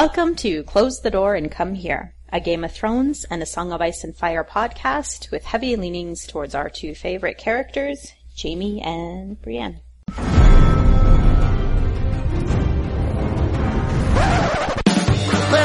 [0.00, 3.72] Welcome to Close the Door and Come Here, a Game of Thrones and a Song
[3.72, 9.42] of Ice and Fire podcast with heavy leanings towards our two favorite characters, Jaime and
[9.42, 9.80] Brienne.
[10.06, 10.22] There,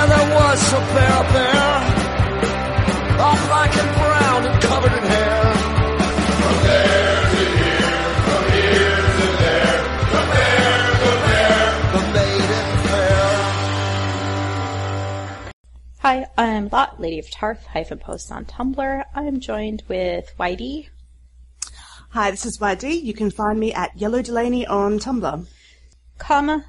[0.08, 1.78] there was a bear there,
[3.22, 5.43] all black and brown and covered in hair.
[16.04, 19.04] Hi, I'm Lot, Lady of Tarth, hyphen post on Tumblr.
[19.16, 20.90] I'm joined with Whitey,
[22.10, 23.02] Hi, this is Whitey.
[23.02, 25.48] You can find me at Yellow Delaney on Tumblr.
[26.18, 26.66] comma,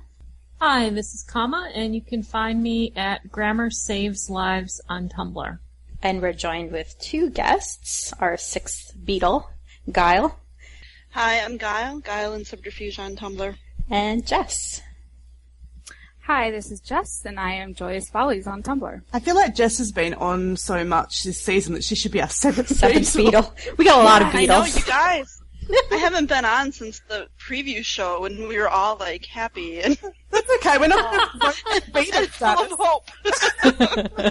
[0.60, 5.58] Hi, this is Comma, and you can find me at Grammar Saves Lives on Tumblr.
[6.00, 9.50] and we're joined with two guests, our sixth beetle,
[9.90, 10.38] Guile,
[11.10, 13.56] Hi, I'm Guile, Guile and Subterfuge on Tumblr.
[13.90, 14.80] and Jess.
[16.26, 19.02] Hi, this is Jess, and I am Joyous Follies on Tumblr.
[19.12, 22.22] I feel like Jess has been on so much this season that she should be
[22.22, 23.42] our seventh, Seventh beetle.
[23.42, 23.74] beetle.
[23.76, 25.42] We got a lot of I know, you guys.
[25.92, 29.96] I haven't been on since the preview show when we were all like happy and
[30.30, 30.76] That's okay.
[30.78, 31.30] We're not
[31.94, 32.72] beetle full status.
[32.72, 33.10] of hope.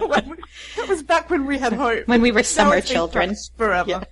[0.10, 0.38] When we-
[0.78, 2.08] That was back when we had hope.
[2.08, 3.30] When we were summer it's children.
[3.30, 4.04] crushed forever.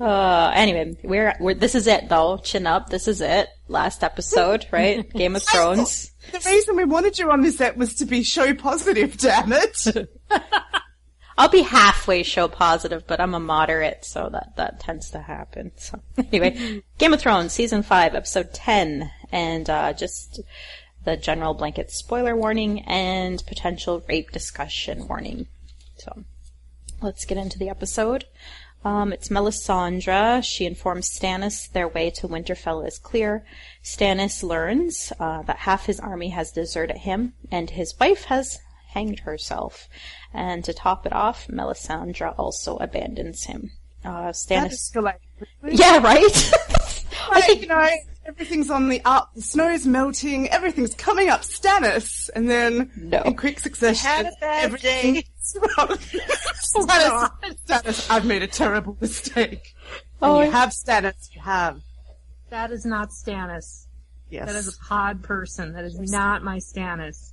[0.00, 2.38] Uh, anyway, we're, we're, this is it though.
[2.38, 2.88] Chin up.
[2.90, 3.48] This is it.
[3.68, 5.10] Last episode, right?
[5.12, 6.11] Game of Thrones.
[6.30, 10.08] The reason we wanted you on this set was to be show positive, damn it.
[11.38, 15.72] I'll be halfway show positive, but I'm a moderate, so that, that tends to happen.
[15.76, 16.00] So
[16.32, 20.40] anyway, Game of Thrones season five, episode 10, and, uh, just
[21.04, 25.46] the general blanket spoiler warning and potential rape discussion warning.
[25.96, 26.24] So
[27.00, 28.26] let's get into the episode.
[28.84, 30.42] Um, it's Melisandre.
[30.42, 33.44] She informs Stannis their way to Winterfell is clear.
[33.82, 38.58] Stannis learns uh, that half his army has deserted him, and his wife has
[38.88, 39.88] hanged herself.
[40.34, 43.70] And to top it off, Melisandre also abandons him.
[44.04, 44.92] Uh, Stannis.
[45.68, 46.22] Yeah, right.
[47.32, 47.88] I think you know,
[48.24, 53.22] everything's on the up, the snow's melting, everything's coming up, Stannis, and then No.
[53.22, 55.24] in quick succession, Had a bad everything- day.
[55.44, 57.30] Stannis,
[57.66, 59.74] Stannis, I've made a terrible mistake.
[60.20, 61.80] Oh, and you have Stannis, you have.
[62.50, 63.86] That is not Stannis.
[64.30, 64.46] Yes.
[64.46, 65.72] That is a pod person.
[65.74, 67.32] That is not my Stannis.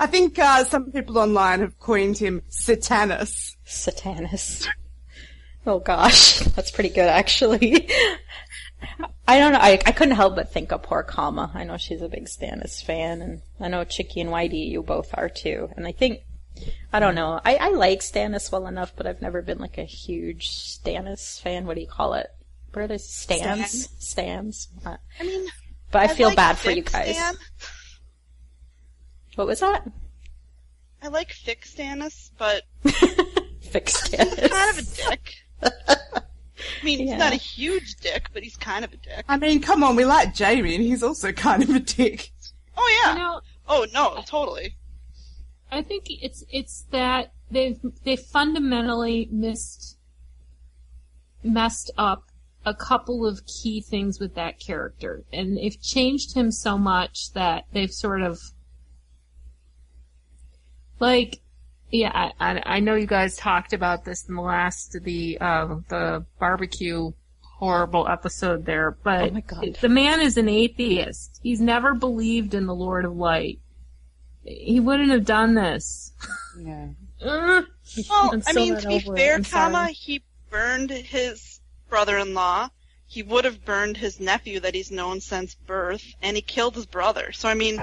[0.00, 3.56] I think uh, some people online have coined him Satanus.
[3.66, 4.66] Satanus.
[5.66, 7.86] Oh gosh, that's pretty good actually.
[9.26, 9.58] I don't know.
[9.60, 11.50] I, I couldn't help but think of poor Comma.
[11.54, 15.10] I know she's a big Stannis fan, and I know Chicky and Whitey, you both
[15.14, 15.70] are too.
[15.76, 16.20] And I think,
[16.92, 17.40] I don't know.
[17.44, 21.66] I, I like Stannis well enough, but I've never been like a huge Stannis fan.
[21.66, 22.28] What do you call it?
[22.72, 23.88] What are those stands?
[23.98, 24.68] Stands.
[24.84, 25.46] Uh, I mean,
[25.90, 27.16] but I feel like bad for you guys.
[27.16, 27.34] Stan.
[29.36, 29.86] What was that?
[31.02, 32.62] I like thick Stannis, but
[33.60, 34.50] Fix he's Stannis.
[34.50, 35.34] kind of a dick.
[36.80, 37.04] I mean, Yeah.
[37.14, 39.24] he's not a huge dick, but he's kind of a dick.
[39.28, 42.30] I mean, come on, we like Jaime, and he's also kind of a dick.
[42.76, 43.12] Oh yeah.
[43.12, 44.76] You know, oh no, totally.
[45.70, 49.96] I think it's it's that they've they fundamentally missed
[51.42, 52.24] messed up
[52.64, 57.64] a couple of key things with that character, and they've changed him so much that
[57.72, 58.38] they've sort of
[61.00, 61.40] like
[61.92, 62.10] yeah
[62.40, 66.24] I, I, I know you guys talked about this in the last the uh, the
[66.40, 69.76] barbecue horrible episode there but Oh my God.
[69.80, 73.60] the man is an atheist he's never believed in the lord of light
[74.44, 76.12] he wouldn't have done this
[76.58, 76.88] Yeah.
[78.08, 82.70] Well, I'm I so mean, to be fair, I'm comma, he burned his brother-in-law.
[83.06, 86.86] He would have burned his nephew that he's known since birth, and he killed his
[86.86, 87.32] brother.
[87.32, 87.82] So I mean,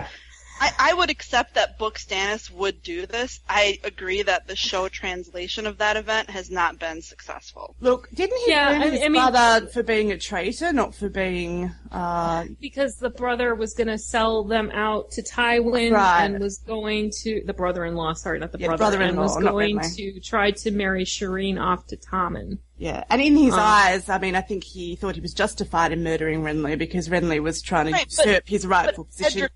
[0.60, 3.40] I, I would accept that Book Stannis would do this.
[3.48, 7.76] I agree that the show translation of that event has not been successful.
[7.80, 10.94] Look, didn't he Yeah, burn I- his I mean- brother for being a traitor, not
[10.96, 16.26] for being, uh, because the brother was going to sell them out to Tywin Right.
[16.26, 18.14] and was going to the brother-in-law.
[18.14, 18.74] Sorry, not the brother.
[18.74, 18.98] Yeah, brother.
[18.98, 19.96] brother-in-law, and was going Renly.
[19.96, 22.58] to try to marry Shireen off to Tommen.
[22.78, 23.04] yeah.
[23.10, 23.60] And in his Uh.
[23.62, 27.42] eyes, I mean, I think he thought he was justified in murdering Renly because Renly
[27.42, 29.38] was trying to Right, but- usurp his rightful but position.
[29.40, 29.52] Edric,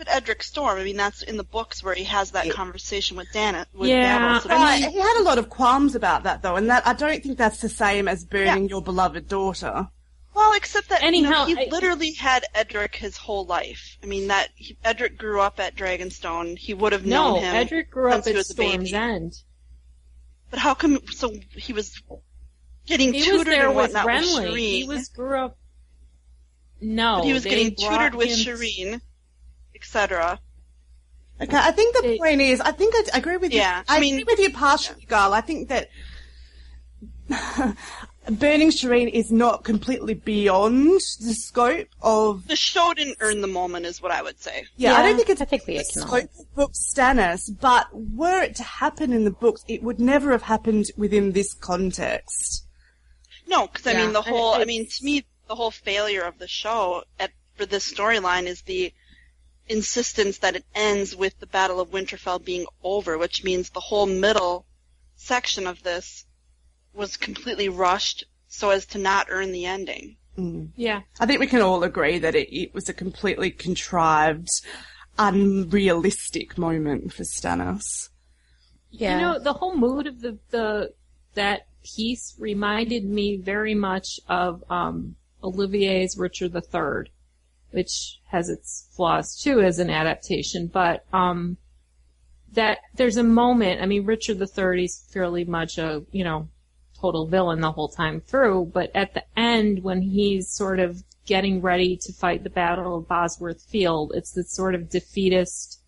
[0.00, 3.30] but Edric Storm, I mean, that's in the books where he has that conversation with
[3.34, 3.66] Dan.
[3.74, 4.42] With Yeah, Davos.
[4.44, 6.86] So Uh, I mean, he had a lot of qualms about that though, and that
[6.86, 9.88] I don't think that's the same as burning your beloved daughter.
[10.32, 13.98] Well, except that Anyhow, you know, he I- literally had Edric his whole life.
[14.02, 16.56] I mean, that he, Edric grew up at Dragonstone.
[16.56, 17.54] He would have No, known him.
[17.56, 18.86] Edric grew since up he at was a baby.
[18.86, 19.32] Storm's End.
[20.48, 20.98] But how come?
[21.10, 22.00] So he was
[22.86, 24.48] getting He was tutored there and with whatnot with Renly.
[24.50, 24.72] Shireen.
[24.78, 25.58] He was grew up.
[26.80, 29.00] No, but he was getting tutored with him- Shireen,
[29.80, 30.38] etc.
[31.40, 33.62] Okay, I think the They- point is, I think I agree with you.
[33.62, 35.32] I, I mean- agree with you partially, Girl.
[35.32, 35.88] I think that
[38.30, 42.46] burning Shireen is not completely beyond the scope of.
[42.46, 44.66] The show didn't earn the moment, is what I would say.
[44.76, 46.24] Yeah, I don't think it's I think we the acknowledge.
[46.30, 50.32] scope of book Stannis, but were it to happen in the books, it would never
[50.32, 52.66] have happened within this context.
[53.46, 54.54] No, because I Yeah, mean the whole.
[54.54, 58.62] I mean, to me, the whole failure of the show at for this storyline is
[58.62, 58.92] the
[59.70, 64.06] insistence that it ends with the Battle of Winterfell being over, which means the whole
[64.06, 64.66] middle
[65.14, 66.26] section of this
[66.92, 70.16] was completely rushed so as to not earn the ending.
[70.76, 71.02] Yeah.
[71.20, 74.48] I think we can all agree that it, it was a completely contrived,
[75.18, 78.08] unrealistic moment for Stannis.
[78.90, 79.14] Yeah.
[79.14, 80.94] You know, the whole mood of the, the
[81.34, 85.14] that piece reminded me very much of um,
[85.44, 87.12] Olivier's Richard III,
[87.70, 90.66] which has its flaws too as an adaptation.
[90.66, 91.56] But um,
[92.52, 93.82] that there's a moment.
[93.82, 96.48] I mean, Richard III is fairly much a you know
[97.00, 98.70] total villain the whole time through.
[98.72, 103.08] But at the end, when he's sort of getting ready to fight the Battle of
[103.08, 105.80] Bosworth Field, it's this sort of defeatist.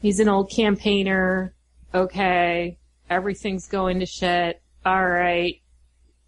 [0.00, 1.54] He's an old campaigner
[1.94, 2.78] okay,
[3.08, 4.60] everything's going to shit.
[4.84, 5.60] All right.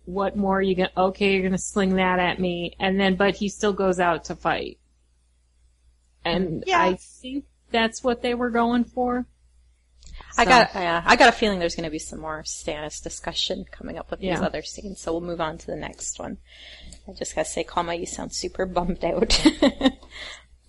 [0.07, 2.75] What more are you gonna, okay, you're gonna sling that at me.
[2.81, 4.79] And then, but he still goes out to fight.
[6.25, 6.81] And Yeah.
[6.81, 9.27] I think that's what they were going for.
[10.39, 13.65] I got yeah, I got a feeling there's going to be some more Stannis discussion
[13.71, 14.41] coming up with these Yeah.
[14.43, 16.39] other scenes, so we'll move on to the next one.
[17.09, 19.41] I just gotta say, Comma, you sound super bummed out.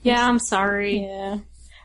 [0.03, 0.99] Yeah, I'm sorry.
[1.01, 1.39] yeah.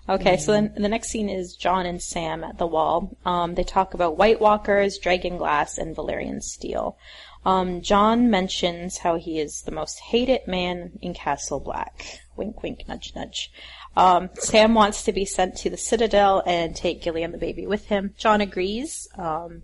[0.09, 3.17] Okay, so then the next scene is Jon and Sam at the wall.
[3.25, 6.99] Um, they talk about White Walkers, Dragon Glass, and Valyrian Steel.
[7.45, 12.21] Um, Jon mentions how he is the most hated man in Castle Black.
[12.37, 13.53] Wink, wink, nudge, nudge.
[13.97, 17.67] Um, Sam wants to be sent to the Citadel and take Gilly and the baby
[17.67, 18.15] with him.
[18.17, 19.09] Jon agrees.
[19.17, 19.63] Um,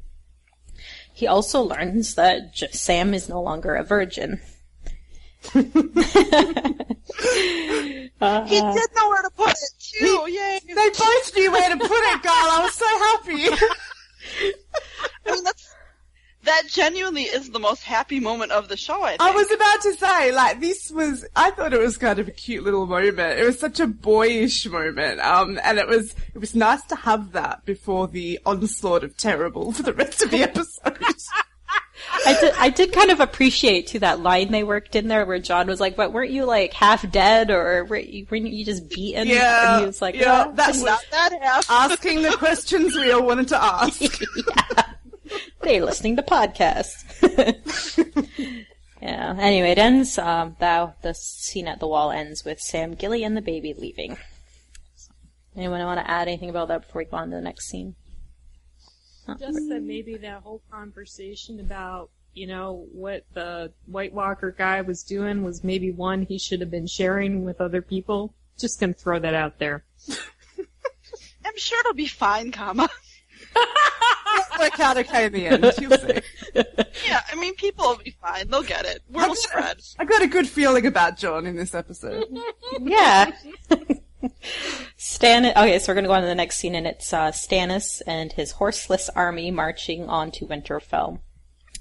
[1.13, 4.41] he also learns that J- Sam is no longer a virgin.
[5.53, 5.83] he did know
[9.09, 10.27] where to put it too.
[10.29, 10.59] Yay!
[10.67, 12.33] They both knew where to put it, girl.
[12.33, 13.47] I was so happy.
[16.59, 19.03] I mean, that's that genuinely is the most happy moment of the show.
[19.03, 19.23] I think.
[19.23, 22.33] I was about to say, like, this was, I thought it was kind of a
[22.33, 23.39] cute little moment.
[23.39, 25.21] It was such a boyish moment.
[25.21, 29.73] Um, and it was, it was nice to have that before the onslaught of terrible
[29.73, 30.99] for the rest of the episode.
[32.27, 35.39] I did, I did kind of appreciate too that line they worked in there where
[35.39, 38.89] Jon was like, "But weren't you like half dead, or were you, weren't you just
[38.89, 41.67] beaten?" Yeah, and he was like, yeah, "Well, that's not that happy.
[41.69, 44.01] asking the questions we all wanted to ask.
[45.69, 47.05] they're listening to podcasts."
[49.03, 49.37] yeah.
[49.39, 50.19] Anyway, it ends.
[50.19, 54.17] Um, thou the scene at the wall ends with Sam Gilly and the baby leaving.
[55.57, 57.97] Anyone want to add anything about that before we go on to the next scene?
[59.39, 65.03] Just that maybe that whole conversation about, you know, what the White Walker guy was
[65.03, 68.35] doing was maybe one he should have been sharing with other people.
[68.59, 69.85] Just gonna throw that out there.
[71.45, 72.89] I'm sure it'll be fine, comma.
[74.59, 75.73] Work out okay in the end.
[75.81, 76.21] You'll see.
[77.07, 78.49] Yeah, I mean, people will be fine.
[78.49, 79.03] They'll get it.
[79.11, 79.81] Word will spread.
[79.99, 82.27] I got a good feeling about Jon in this episode.
[82.81, 83.33] Yeah.
[84.97, 85.47] Stan.
[85.47, 88.33] Okay, so we're gonna go on to the next scene, and it's uh, Stannis and
[88.33, 91.21] his horseless army marching on to Winterfell.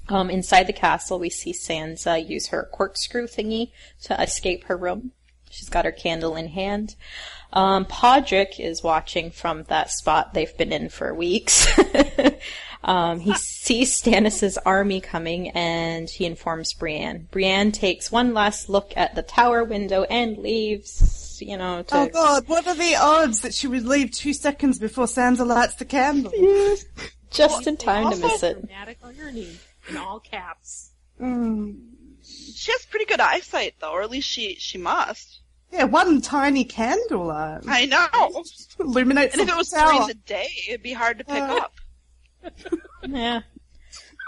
[0.08, 3.72] Um, inside the castle, we see Sansa use her corkscrew thingy
[4.04, 5.12] to escape her room.
[5.50, 6.94] She's got her candle in hand.
[7.52, 11.66] Um, Podrick is watching from that spot they've been in for weeks.
[12.84, 17.28] um, he sees Stannis' army coming and he informs Brienne.
[17.30, 21.96] Brienne takes one last look at the tower window and leaves, you know, to...
[21.96, 25.76] Oh god, what are the odds that she would leave two seconds before Sansa lights
[25.76, 26.32] the candle?
[27.30, 28.60] just in time to miss it.
[28.60, 29.56] Dramatic irony
[29.88, 30.90] in all caps.
[32.22, 35.40] She has pretty good eyesight, though, or at least she she must.
[35.70, 38.06] Yeah, one tiny candle light I know.
[38.80, 39.92] illuminates And if it was tower.
[39.92, 41.74] during the day, it'd be hard to pick Uh, up.
[43.08, 43.40] Yeah.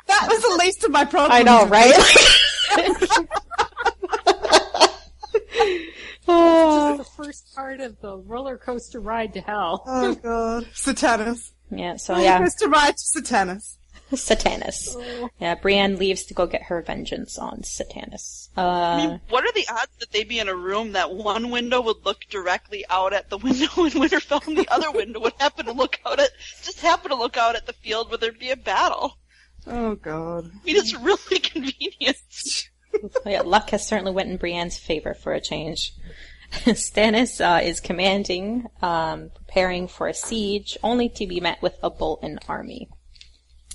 [0.07, 1.41] That was the least of my problems.
[1.41, 1.93] I know, right?
[6.29, 6.97] oh.
[6.99, 9.83] The first part of the roller coaster ride to hell.
[9.87, 11.53] Oh god, Satanus.
[11.71, 13.79] Yeah, so yeah, Goes to ride to Satanus.
[14.17, 14.97] Satanus.
[15.41, 18.49] Yeah, Brienne leaves to go get her vengeance on Satanus.
[18.57, 21.51] I Uh, mean, what are the odds that they'd be in a room that one
[21.51, 25.35] window would look directly out at the window in Winterfell and the other window would
[25.39, 26.31] happen to look out at,
[26.63, 29.17] just happen to look out at the field where there'd be a battle?
[29.67, 30.47] Oh god.
[30.47, 32.17] I mean, it's really convenient.
[33.27, 35.93] yeah, luck has certainly went in Brienne's favor for a change.
[36.53, 41.91] Stannis uh, is commanding, um, preparing for a siege, only to be met with a
[41.91, 42.89] Bolton army.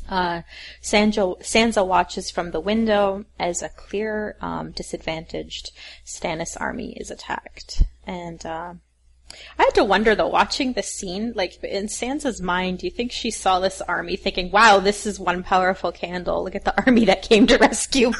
[0.09, 0.41] Uh,
[0.81, 5.71] Sanjo, Sansa watches from the window as a clear, um, disadvantaged
[6.05, 7.83] Stannis army is attacked.
[8.05, 8.75] And, uh,
[9.57, 13.11] I had to wonder though, watching this scene, like in Sansa's mind, do you think
[13.11, 16.43] she saw this army thinking, wow, this is one powerful candle.
[16.43, 18.15] Look at the army that came to rescue me.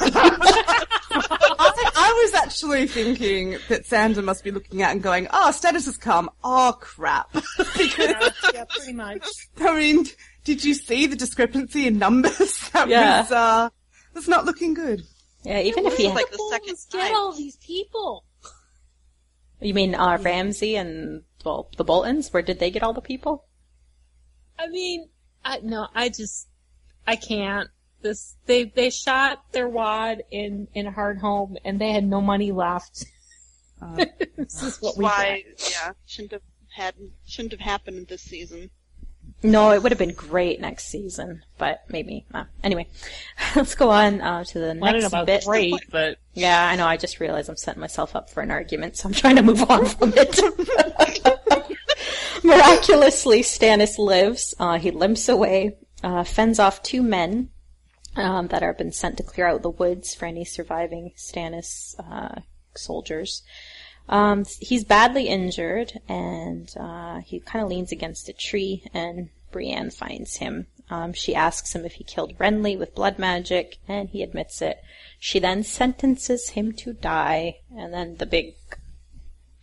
[1.18, 5.86] I, I was actually thinking that Sansa must be looking at and going, oh, Stannis
[5.86, 6.30] has come.
[6.44, 7.32] Oh, crap.
[7.32, 9.26] because, yeah, pretty much.
[9.60, 10.06] I mean,
[10.46, 12.70] did you see the discrepancy in numbers?
[12.72, 13.22] That Yeah.
[13.22, 13.68] was, uh,
[14.14, 15.02] that's not looking good.
[15.42, 17.14] yeah, even if he, like the second Let's get time.
[17.16, 18.24] all these people.
[19.60, 22.32] you mean, uh, Ramsay and, well, the Boltons?
[22.32, 23.44] Where did they get all the people?
[24.58, 25.08] I mean,
[25.44, 26.48] I no, I just,
[27.06, 27.68] I can't.
[28.02, 33.04] This they they shot their wad in in Hardhome and they had no money left.
[34.36, 35.44] this is what we Why?
[35.58, 35.70] got.
[35.70, 36.42] Yeah, shouldn't have
[36.74, 36.94] had
[37.26, 38.70] shouldn't have happened this season.
[39.42, 42.48] No, it would have been great next season, but maybe not.
[42.64, 42.88] Anyway,
[43.56, 45.44] let's go on uh, to the next about bit.
[45.44, 46.86] great, but Yeah, I know.
[46.86, 49.68] I just realized I'm setting myself up for an argument, so I'm trying to move
[49.70, 50.40] on from it.
[52.44, 54.54] Miraculously, Stannis lives.
[54.58, 57.50] Uh, he limps away, uh, fends off two men
[58.16, 62.40] um, that have been sent to clear out the woods for any surviving Stannis uh,
[62.74, 63.42] soldiers.
[64.08, 69.90] Um, he's badly injured, and uh, he kind of leans against a tree, and Brienne
[69.90, 70.66] finds him.
[70.88, 74.78] Um, she asks him if he killed Renly with blood magic, and he admits it.
[75.18, 78.54] She then sentences him to die, and then the big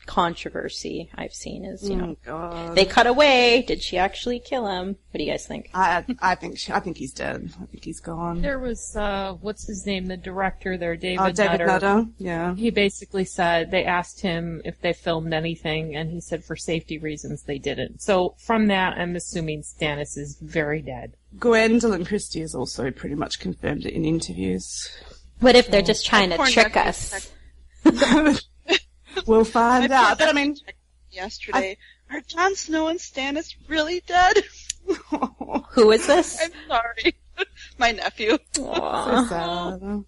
[0.06, 2.76] controversy I've seen is, you know, God.
[2.76, 3.64] they cut away.
[3.64, 4.90] Did she actually kill him?
[5.12, 5.70] What do you guys think?
[5.74, 7.52] I, I think, she, I think he's dead.
[7.62, 8.42] I think he's gone.
[8.42, 11.66] there was uh what's his name, the director there, David, Oh, David Nutter.
[11.68, 12.06] Nutter.
[12.18, 12.56] Yeah.
[12.56, 16.98] He basically said they asked him if they filmed anything, and he said for safety
[16.98, 18.02] reasons they didn't.
[18.02, 21.16] So from that, I'm assuming Stannis is very dead.
[21.38, 24.90] Gwendoline Christie has also pretty much confirmed it in interviews.
[25.40, 27.32] What if they're just trying to trick us?
[29.26, 30.18] we'll find My out.
[30.20, 30.56] But I mean,
[31.14, 31.78] Yesterday,
[32.10, 34.44] are Jon Snow and Stannis really dead?
[35.70, 36.40] Who is this?
[36.42, 37.16] I'm sorry,
[37.78, 38.40] my nephew.
[38.60, 39.28] Aw.
[39.28, 40.04] sad.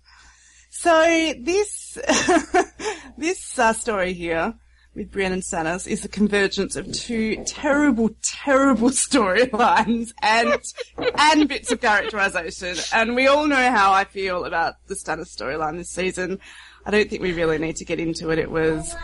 [0.71, 1.99] So this
[3.17, 4.55] this uh, story here
[4.95, 10.59] with Brienne and Stannis is the convergence of two terrible, terrible storylines and
[11.19, 12.77] and bits of characterization.
[12.93, 16.39] And we all know how I feel about the Stannis storyline this season.
[16.85, 18.39] I don't think we really need to get into it.
[18.39, 18.95] It was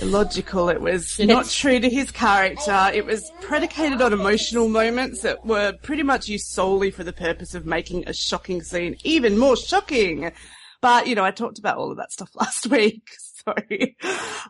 [0.00, 0.68] illogical.
[0.68, 2.90] It was not true to his character.
[2.92, 7.54] It was predicated on emotional moments that were pretty much used solely for the purpose
[7.54, 10.32] of making a shocking scene even more shocking.
[10.80, 13.08] But, you know, I talked about all of that stuff last week.
[13.44, 13.96] Sorry.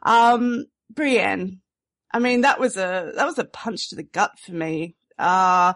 [0.02, 1.60] Um, Brienne.
[2.12, 4.96] I mean, that was a, that was a punch to the gut for me.
[5.18, 5.74] Uh,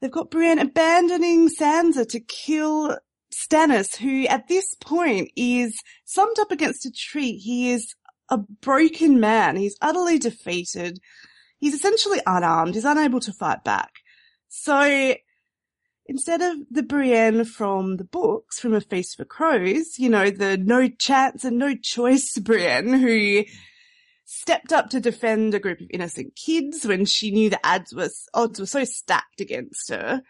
[0.00, 2.96] they've got Brienne abandoning Sansa to kill
[3.34, 7.36] Stannis, who at this point is summed up against a tree.
[7.36, 7.94] He is
[8.30, 9.56] a broken man.
[9.56, 11.00] He's utterly defeated.
[11.58, 12.74] He's essentially unarmed.
[12.74, 13.90] He's unable to fight back.
[14.48, 15.14] So
[16.06, 20.56] instead of the Brienne from the books, from A Feast for Crows, you know, the
[20.56, 23.44] no chance and no choice Brienne who
[24.24, 28.28] stepped up to defend a group of innocent kids when she knew the odds was,
[28.32, 30.22] odds were so stacked against her,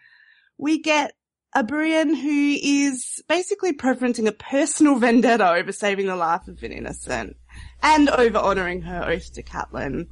[0.59, 1.15] we get
[1.55, 6.73] a Brienne who is basically preferencing a personal vendetta over saving the life of an
[6.73, 7.37] innocent
[7.83, 10.09] and over honouring her oath to Catelyn.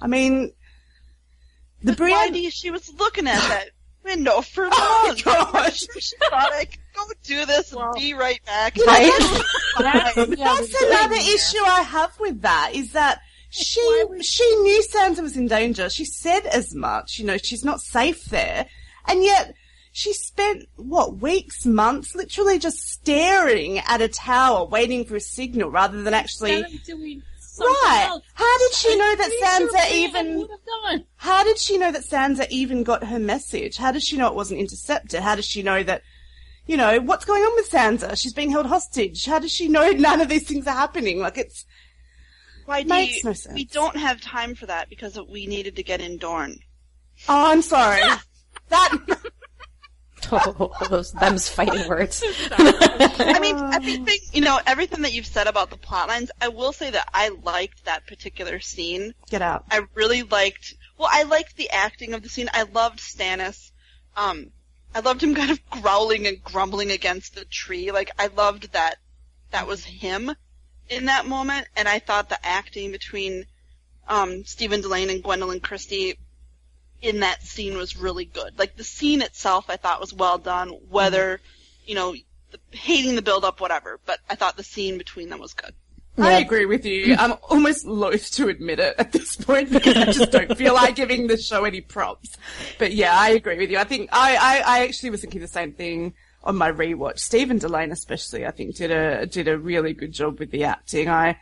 [0.00, 0.52] I mean,
[1.82, 2.32] the Brienne.
[2.32, 3.70] Whitey, she was looking at that
[4.04, 5.22] window for Oh, months.
[5.22, 5.80] gosh.
[6.00, 8.76] she thought I could go do this and be right back.
[8.76, 9.10] Right?
[9.78, 13.20] That's, the other That's another issue I have with that is that
[13.50, 15.88] she she knew Sansa was in danger.
[15.90, 17.18] She said as much.
[17.18, 18.66] You know, she's not safe there,
[19.06, 19.54] and yet
[19.98, 25.70] she spent what weeks, months, literally just staring at a tower, waiting for a signal,
[25.70, 26.52] rather than actually.
[26.60, 28.04] Instead of doing something Right?
[28.06, 28.22] else.
[28.34, 29.42] How did she know that pretty
[29.76, 30.38] Sansa even?
[30.38, 31.04] would have done.
[31.16, 33.76] How did she know that Sansa even got her message?
[33.76, 35.20] How does she know it wasn't intercepted?
[35.20, 36.02] How does she know that,
[36.68, 38.16] you know, what's going on with Sansa?
[38.16, 39.24] She's being held hostage.
[39.26, 41.18] How does she know none of these things are happening?
[41.18, 41.64] Like it's,
[42.68, 43.54] Whitey, Makes no sense.
[43.54, 46.58] we don't have time for that because we needed to get in Dorne.
[47.28, 48.02] oh, I'm sorry.
[48.68, 48.92] that,
[50.30, 52.22] Oh, those them's fighting words.
[52.52, 56.72] I mean, everything, you know, everything that you've said about the plot lines, I will
[56.72, 59.14] say that I liked that particular scene.
[59.30, 59.64] get out.
[59.70, 62.48] I really liked, well, I liked the acting of the scene.
[62.52, 63.70] I loved Stannis.
[64.16, 64.50] Um,
[64.94, 67.90] I loved him kind of growling and grumbling against the tree.
[67.92, 68.96] Like, I loved that
[69.50, 70.34] that was him.
[70.88, 73.46] in that moment, and I thought the acting between
[74.08, 76.18] um, Stephen Dillane and Gwendoline Christie
[77.00, 78.58] in that scene was really good.
[78.58, 80.70] Like the scene itself, I thought was well done.
[80.88, 81.40] Whether
[81.88, 82.14] you know,
[82.50, 85.72] the, hating the build up, whatever, but I thought the scene between them was good.
[86.18, 87.14] I agree with you.
[87.16, 90.96] I'm almost loath to admit it at this point because I just don't feel like
[90.96, 92.36] giving the show any props.
[92.76, 93.78] But yeah, I agree with you.
[93.78, 97.20] I think I, I, I actually was thinking the same thing on my rewatch.
[97.20, 101.08] Stephen Dillane especially, I think, did a did a really good job with the acting.
[101.08, 101.38] I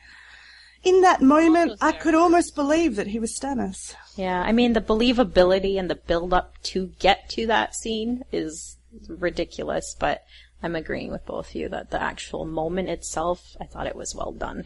[0.83, 3.95] in that moment I could almost believe that he was Stannis.
[4.17, 8.79] Yeah, I mean the believability and the build up to get to that scene is
[9.09, 10.25] ridiculous, but
[10.63, 14.15] I'm agreeing with both of you that the actual moment itself, I thought it was
[14.15, 14.65] well done.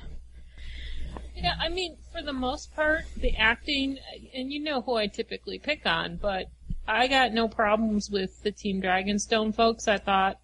[1.35, 3.99] Yeah, I mean, for the most part, the acting,
[4.35, 6.47] and you know who I typically pick on, but
[6.87, 9.89] I got no problems with the Team Dragonstone folks.
[9.89, 10.39] I thought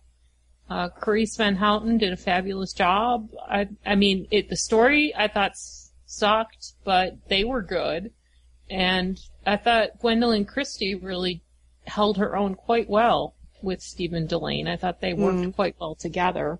[0.68, 3.28] uh, Carice Van Houten did a fabulous job.
[3.48, 5.52] I, I mean, it, the story I thought
[6.06, 8.12] sucked, but they were good.
[8.70, 11.42] And I thought Gwendoline Christie really
[11.86, 14.68] held her own quite well with Stephen Dillane.
[14.68, 16.58] I thought they worked quite well together.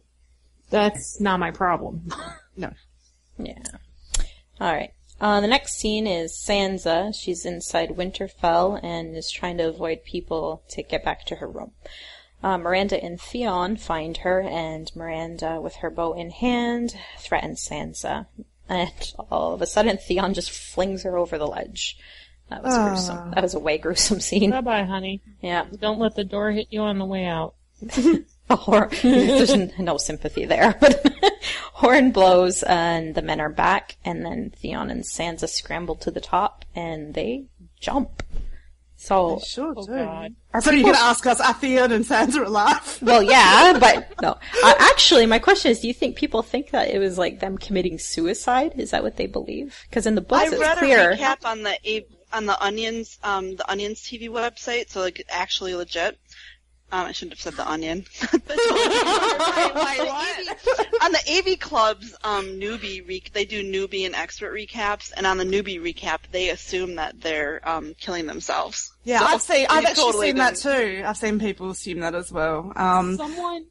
[0.70, 2.08] That's not my problem.
[2.58, 2.72] No.
[3.38, 3.62] Yeah.
[4.58, 4.94] All right.
[5.20, 7.14] Uh, the next scene is Sansa.
[7.14, 11.72] She's inside Winterfell and is trying to avoid people to get back to her room.
[12.42, 18.26] Uh, Myranda and Theon find her, and Myranda, with her bow in hand, threatens Sansa.
[18.68, 21.98] And all of a sudden, Theon just flings her over the ledge.
[22.50, 22.88] That was ah.
[22.88, 23.30] gruesome.
[23.32, 24.50] That was a way gruesome scene.
[24.50, 25.22] bye bye, honey.
[25.40, 25.66] Yeah.
[25.80, 27.54] Don't let the door hit you on the way out.
[28.48, 30.76] Or there's no sympathy there.
[30.80, 31.04] But
[31.72, 36.20] horn blows and the men are back, and then Theon and Sansa scramble to the
[36.20, 37.46] top and they
[37.80, 38.22] jump.
[38.96, 39.92] So, Sure Oh do.
[39.94, 40.34] God.
[40.54, 42.98] are So you're going to ask us, are Theon and Sansa alive?
[43.02, 44.32] well, yeah, but no.
[44.64, 47.58] Uh, actually, my question is: Do you think people think that it was like them
[47.58, 48.72] committing suicide?
[48.76, 49.76] Is that what they believe?
[49.88, 51.10] Because in the books, I it's read clear.
[51.10, 51.76] a recap on the
[52.32, 56.18] on the Onions um, the Onions TV website, so like actually legit.
[56.92, 58.04] Um, I shouldn't have said the Onion.
[61.02, 61.20] on the
[61.52, 65.80] AV Club's um, newbie re- they do newbie and expert recaps, and on the newbie
[65.80, 68.92] recap, they assume that they're um, killing themselves.
[69.04, 71.04] Yeah, So I've seen, I've actually totally seen that didn't- too.
[71.06, 72.72] I've seen people assume that as well.
[72.76, 73.66] Um, Someone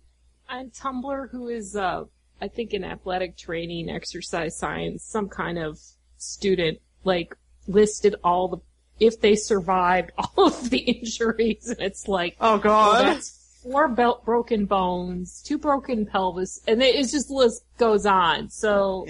[0.49, 2.03] on Tumblr who is, uh,
[2.41, 5.79] I think in athletic training, exercise science, some kind of
[6.17, 7.35] student, like,
[7.67, 8.57] listed all the,
[8.99, 13.05] if they survived all of the injuries, and it's like, oh god.
[13.05, 18.49] that's four belt broken bones, two broken pelvis, and it, it's just list goes on.
[18.49, 19.07] So,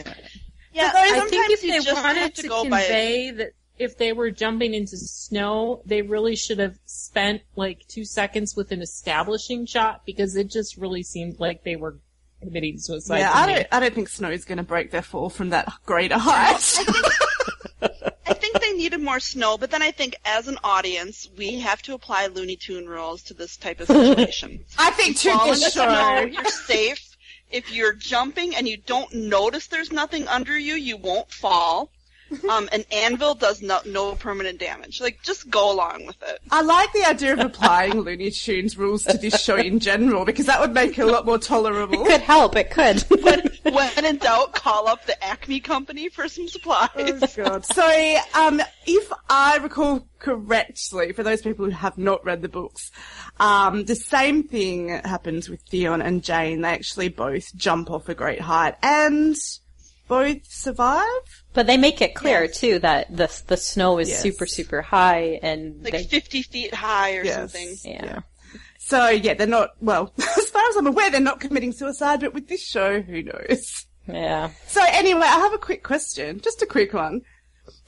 [0.73, 4.97] Yeah, I think if they wanted to, to convey that if they were jumping into
[4.97, 10.49] snow, they really should have spent like two seconds with an establishing shot because it
[10.49, 11.97] just really seemed like they were
[12.41, 13.19] committing suicide.
[13.19, 16.17] Yeah, I don't, I don't think Snow's going to break their fall from that greater
[16.17, 16.79] height.
[18.75, 21.81] I think they needed more snow, but then I think as an audience, we have
[21.83, 24.65] to apply Looney Tune rules to this type of situation.
[24.77, 27.15] I think to Fall in the snow, you're safe.
[27.49, 31.89] If you're jumping and you don't notice there's nothing under you, you won't fall.
[32.49, 35.01] Um, an anvil does no, no permanent damage.
[35.01, 36.39] Like, just go along with it.
[36.51, 40.45] I like the idea of applying Looney Tunes rules to this show in general because
[40.45, 42.01] that would make it a lot more tolerable.
[42.01, 42.55] It could help.
[42.55, 43.01] It could.
[43.23, 43.41] When,
[43.73, 46.89] when in doubt, call up the Acme company for some supplies.
[46.95, 47.65] Oh god.
[47.65, 52.91] So, um, if I recall correctly, for those people who have not read the books,
[53.39, 56.61] um, the same thing happens with Theon and Jeyne.
[56.61, 59.35] They actually both jump off a great height and
[60.07, 61.05] both survive.
[61.53, 64.21] but they make it clear too that the the snow is Yes.
[64.21, 67.35] super super high and Like they, 50 feet high or Yes.
[67.35, 67.75] something.
[67.83, 68.19] yeah.
[68.79, 72.33] So yeah, they're not, well, as far as I'm aware, they're not committing suicide, but
[72.35, 73.85] with this show, who knows?
[74.07, 74.51] Yeah.
[74.67, 77.21] So anyway, I have a quick question, just a quick one.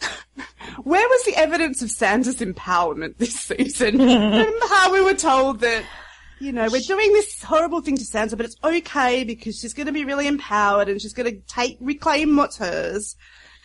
[0.83, 3.97] Where was the evidence of Sansa's empowerment this season?
[3.99, 5.83] Remember how we were told that,
[6.39, 9.87] you know, we're doing this horrible thing to Sansa, but it's okay because she's going
[9.87, 13.15] to be really empowered and she's going to take, reclaim what's hers.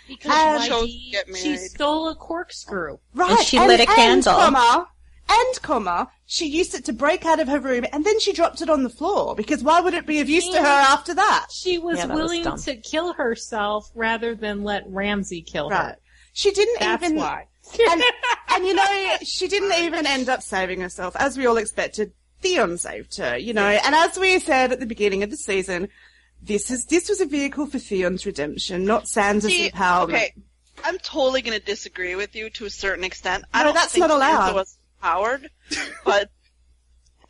[0.08, 2.98] Because And- YG, Chose to get she stole a corkscrew.
[3.14, 3.38] Right.
[3.44, 4.32] she lit a candle.
[4.32, 4.88] And, comma,
[5.28, 8.60] and comma, she used it to break out of her room and then she dropped
[8.62, 11.46] it on the floor because why would it be of use to her after that?
[11.50, 12.58] She was Yeah, that willing dumb.
[12.62, 15.78] to kill herself rather than let Ramsay kill Right.
[15.92, 15.96] her.
[16.32, 17.16] She didn't That's even.
[17.16, 17.46] why.
[17.90, 18.02] and,
[18.48, 22.12] and you know, she didn't even end up saving herself, as we all expected.
[22.42, 25.88] Theon saved her, you know, and as we said at the beginning of the season,
[26.42, 30.04] this is this was a vehicle for Theon's redemption, not Sansa's See, empowerment.
[30.14, 30.34] okay,
[30.84, 33.44] I'm totally going to disagree with you to a certain extent.
[33.54, 34.50] I No, don't that's think not allowed.
[34.50, 35.50] Sansa was empowered,
[36.04, 36.30] but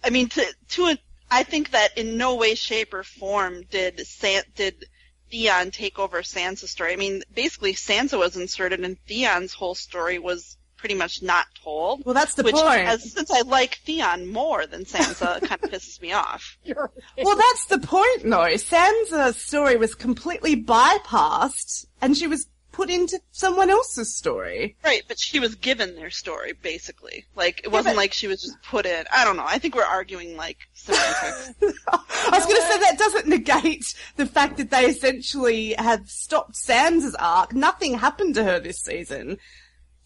[0.02, 0.98] I mean, to to an,
[1.30, 4.86] I think that in no way, shape, or form did San, did
[5.30, 6.92] Theon take over Sansa's story.
[6.92, 12.04] I mean, basically Sansa was inserted and Theon's whole story was pretty much not told.
[12.04, 12.80] Well, that's the which, point.
[12.80, 16.58] As, since I like Theon more than Sansa, it kind of pisses me off.
[16.66, 18.56] Well, that's the point, though.
[18.56, 24.74] Sansa's story was completely bypassed, and she was put into someone else's story.
[24.84, 27.26] Right, but she was given their story, basically.
[27.36, 29.04] Like, it wasn't but- like she was just put in.
[29.12, 29.44] I don't know.
[29.46, 31.52] I think we're arguing, like, semantics.
[31.62, 36.54] I was going to say that doesn't negate the fact that they essentially have stopped
[36.54, 37.52] Sansa's arc.
[37.52, 39.38] Nothing happened to her this season.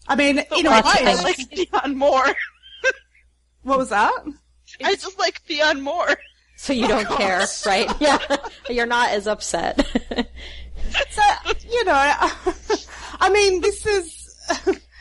[0.07, 1.23] I mean, in a way, I things.
[1.23, 2.25] like Theon more.
[3.63, 4.13] what was that?
[4.83, 6.07] I just like Theon more.
[6.55, 7.89] So you don't care, right?
[7.99, 8.17] Yeah.
[8.69, 9.85] You're not as upset.
[11.09, 11.21] So,
[11.69, 14.35] you know, I mean, this is.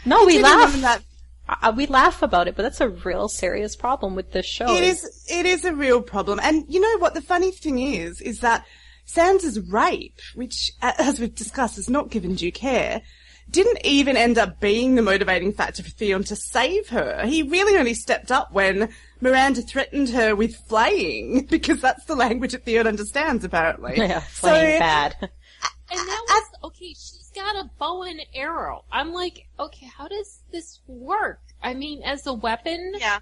[0.05, 0.73] no, we laugh.
[0.81, 1.03] that
[1.49, 4.75] Uh, we laugh about it, but that's a real serious problem with this show.
[4.75, 5.25] It is.
[5.31, 7.14] It is a real problem, and you know what?
[7.14, 8.66] The funny thing is, is that
[9.07, 13.03] Sansa's rape, which, as we've discussed, is not given due care,
[13.51, 17.25] didn't even end up being the motivating factor for Theon to save her.
[17.27, 18.89] He really only stepped up when
[19.23, 23.95] Myranda threatened her with flaying, because that's the language that Theon understands, apparently.
[23.97, 25.17] Yeah, So- playing bad.
[25.89, 26.89] And that was okay.
[26.89, 28.85] She's got a bow and arrow.
[28.91, 31.39] I'm like, okay, how does this work?
[31.63, 33.21] I mean, as a weapon, Yeah.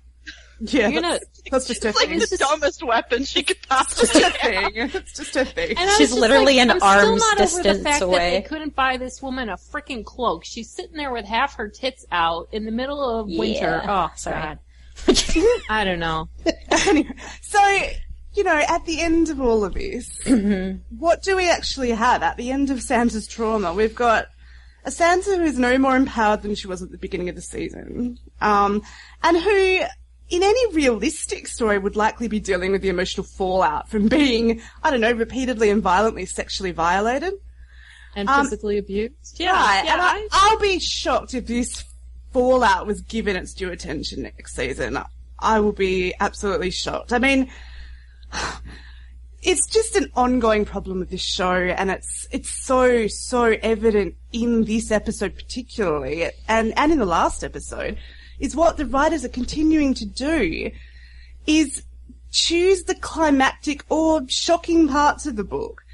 [0.61, 2.19] Yeah, You're that's, that's just her It's like thing.
[2.21, 4.71] the dumbest weapon she could It's possibly just her thing.
[4.75, 5.77] It's just her thing.
[5.77, 8.17] And She's literally like, an I'm still arm's not over the distance fact away.
[8.17, 10.45] That they couldn't buy this woman a freaking cloak.
[10.45, 13.83] She's sitting there with half her tits out in the middle of winter.
[13.85, 14.09] Yeah.
[14.11, 14.41] Oh, Sorry.
[14.41, 14.59] God.
[15.69, 16.29] I don't know.
[16.71, 17.11] anyway,
[17.43, 17.59] so
[18.35, 20.21] you know, at the end of all of this,
[20.99, 23.73] what do we actually have at the end of Sansa's trauma?
[23.75, 24.27] We've got
[24.85, 27.43] a Sansa who is no more empowered than she was at the beginning of the
[27.43, 28.83] season, um,
[29.23, 29.81] and who,
[30.35, 34.91] in any realistic story, would likely be dealing with the emotional fallout from being, I
[34.91, 37.35] don't know, repeatedly and violently sexually violated.
[38.17, 39.39] And Um, physically abused.
[39.39, 39.93] Yeah, right, yeah.
[39.93, 41.85] and I, I'll be shocked if this
[42.33, 44.99] fallout was given its due attention next season.
[45.39, 47.13] I will be absolutely shocked.
[47.13, 47.51] I mean,
[49.43, 54.65] it's just an ongoing problem with this show, and it's it's so so evident in
[54.65, 57.99] this episode particularly, and and in the last episode,
[58.39, 60.71] is what the writers are continuing to do,
[61.47, 61.83] is
[62.31, 65.85] choose the climactic or shocking parts of the book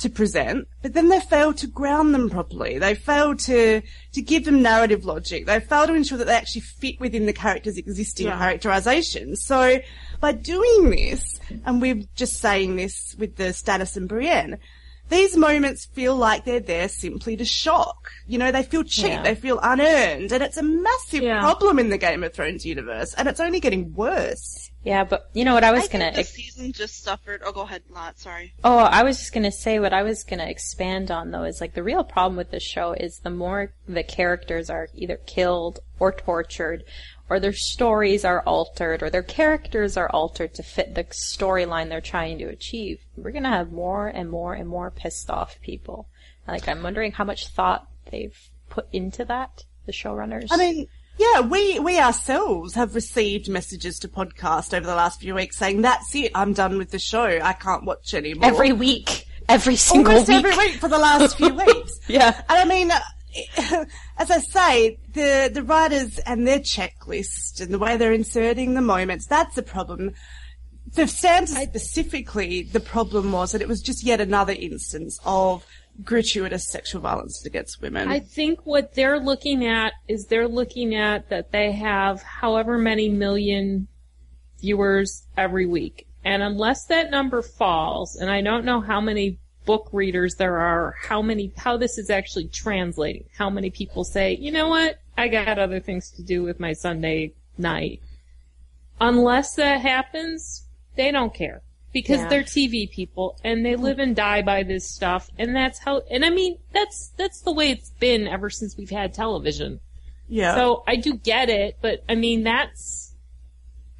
[0.00, 2.78] to present, but then they fail to ground them properly.
[2.78, 5.46] They fail to to give them narrative logic.
[5.46, 9.36] They fail to ensure that they actually fit within the character's existing characterization.
[9.36, 9.80] So
[10.20, 14.58] by doing this, and we're just saying this with the Stannis and Brienne,
[15.10, 18.10] these moments feel like they're there simply to shock.
[18.26, 19.22] You know, they feel cheap, Yeah.
[19.22, 21.40] they feel unearned, and it's a massive Yeah.
[21.40, 24.69] problem in the Game of Thrones universe, and it's only getting worse.
[24.82, 26.04] Yeah, but you know what I was I gonna.
[26.12, 27.42] think the season just suffered.
[27.44, 28.18] Oh, go ahead, Lot.
[28.18, 28.54] Sorry.
[28.64, 31.74] Oh, I was just gonna say what I was gonna expand on though is like
[31.74, 36.12] the real problem with this show is the more the characters are either killed or
[36.12, 36.84] tortured,
[37.28, 42.00] or their stories are altered, or their characters are altered to fit the storyline they're
[42.00, 46.08] trying to achieve, we're gonna have more and more and more pissed off people.
[46.48, 48.36] Like I'm wondering how much thought they've
[48.70, 50.48] put into that, the showrunners.
[50.50, 50.86] I mean,
[51.18, 55.82] yeah, we, we ourselves have received messages to podcast over the last few weeks saying,
[55.82, 58.46] that's it, I'm done with the show, I can't watch anymore.
[58.46, 60.44] every week, every single Almost week.
[60.44, 62.00] every week for the last few weeks.
[62.08, 62.40] Yeah.
[62.48, 62.90] And I mean,
[64.16, 68.80] as I say, the, the writers and their checklist and the way they're inserting the
[68.80, 70.12] moments, that's a problem.
[70.92, 75.64] For Sansa specifically, the problem was that it was just yet another instance of
[76.04, 78.08] gratuitous sexual violence against women.
[78.08, 83.08] I think what they're looking at is they're looking at that they have however many
[83.08, 83.88] million
[84.60, 86.06] viewers every week.
[86.24, 90.94] And unless that number falls, and I don't know how many book readers there are,
[91.02, 95.28] how many, how this is actually translating, how many people say, you know what, I
[95.28, 98.00] got other things to do with my Sunday night.
[99.00, 101.62] Unless that happens, they don't care.
[101.92, 102.28] Because Yeah.
[102.28, 103.82] they're TV people and they mm-hmm.
[103.82, 107.52] live and die by this stuff and that's how, and I mean, that's, that's the
[107.52, 109.80] way it's been ever since we've had television.
[110.28, 110.54] yeah.
[110.54, 113.14] So I do get it, but I mean, that's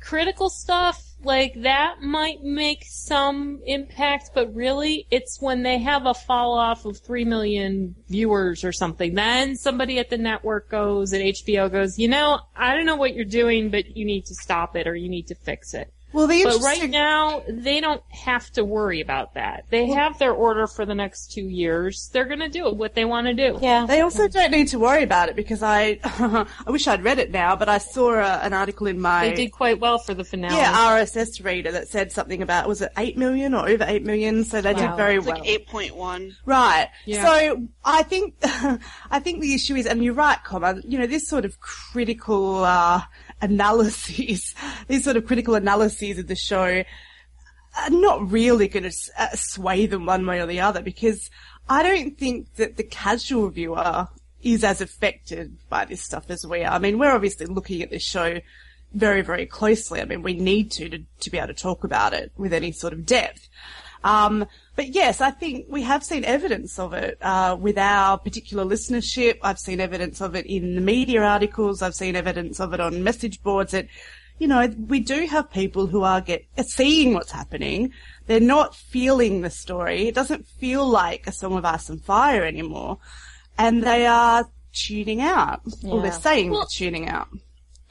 [0.01, 1.05] critical stuff.
[1.23, 6.87] Like that might make some impact, but really it's when they have a fall off
[6.87, 9.15] of 3 million viewers or something.
[9.15, 13.15] Then somebody at the network goes, at HBO goes, you know, I don't know what
[13.15, 15.93] you're doing, but you need to stop it or you need to fix it.
[16.13, 19.65] Well, the But right now, they don't have to worry about that.
[19.71, 22.09] They have their order for the next two years.
[22.13, 23.59] They're going to do what they want to do.
[23.63, 23.87] Yeah.
[23.87, 27.31] They also don't need to worry about it because I, I wish I'd read it
[27.31, 30.25] now, but I saw a, an article in my They did quite well for the
[30.25, 30.57] finale.
[30.57, 34.45] yeah RSS reader that said something about was it eight million or over eight million?
[34.45, 34.89] So they Wow.
[34.89, 35.39] did very It's well.
[35.39, 36.37] like eight point one.
[36.45, 36.89] Right.
[37.05, 37.25] Yeah.
[37.25, 40.81] So I think I think the issue is, and you're right, Comma.
[40.85, 43.03] You know, this sort of critical uh,
[43.41, 44.55] analyses,
[44.89, 46.85] these sort of critical analyses of the show,
[47.79, 51.31] are not really going to uh, sway them one way or the other because
[51.69, 54.09] I don't think that the casual viewer
[54.43, 56.73] is as affected by this stuff as we are.
[56.73, 58.41] I mean, we're obviously looking at this show
[58.93, 60.01] very, very closely.
[60.01, 62.73] I mean, we need to, to, to be able to talk about it with any
[62.73, 63.49] sort of depth.
[64.03, 64.47] Um,
[64.81, 69.37] but yes, I think we have seen evidence of it uh, with our particular listenership.
[69.43, 71.83] I've seen evidence of it in the media articles.
[71.83, 73.73] I've seen evidence of it on message boards.
[73.73, 73.89] That
[74.39, 77.93] you know, we do have people who are get seeing what's happening.
[78.27, 80.09] They're not feeling the story.
[80.09, 82.97] It doesn't feel like a Song of Ice and Fire anymore,
[83.59, 85.61] and they are tuning out.
[85.85, 87.29] Or they're saying Well- they're tuning out.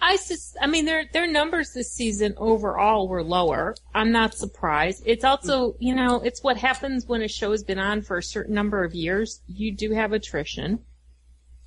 [0.02, 3.76] I sus- I mean, their their numbers this season overall were lower.
[3.94, 5.04] I'm not surprised.
[5.06, 8.24] It's also, you know, it's what happens when a show has been on for a
[8.24, 9.42] certain number of years.
[9.48, 10.80] You do have attrition,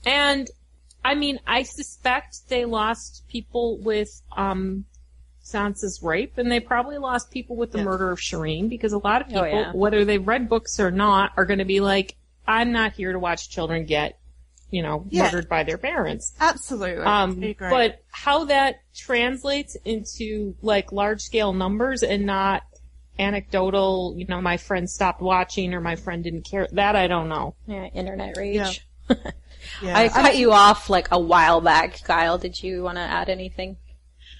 [0.06, 0.48] and
[1.04, 4.84] I mean, I suspect they lost people with um,
[5.44, 7.84] Sansa's rape, and they probably lost people with the Yeah.
[7.84, 9.72] murder of Shireen because a lot of Oh, people, yeah.
[9.72, 12.16] whether they've read books or not, are going to be like,
[12.46, 14.18] "I'm not here to watch children get."
[14.72, 15.24] You know, Yeah.
[15.24, 16.32] murdered by their parents.
[16.40, 17.04] Absolutely.
[17.04, 22.64] Um, but how that translates into like large scale numbers and not
[23.18, 27.28] anecdotal, you know, my friend stopped watching or my friend didn't care, that I don't
[27.28, 27.54] know.
[27.66, 28.84] Yeah, internet rage.
[29.08, 29.16] Yeah.
[29.94, 32.38] I cut you off like a while back, Kyle.
[32.38, 33.76] Did you want to add anything?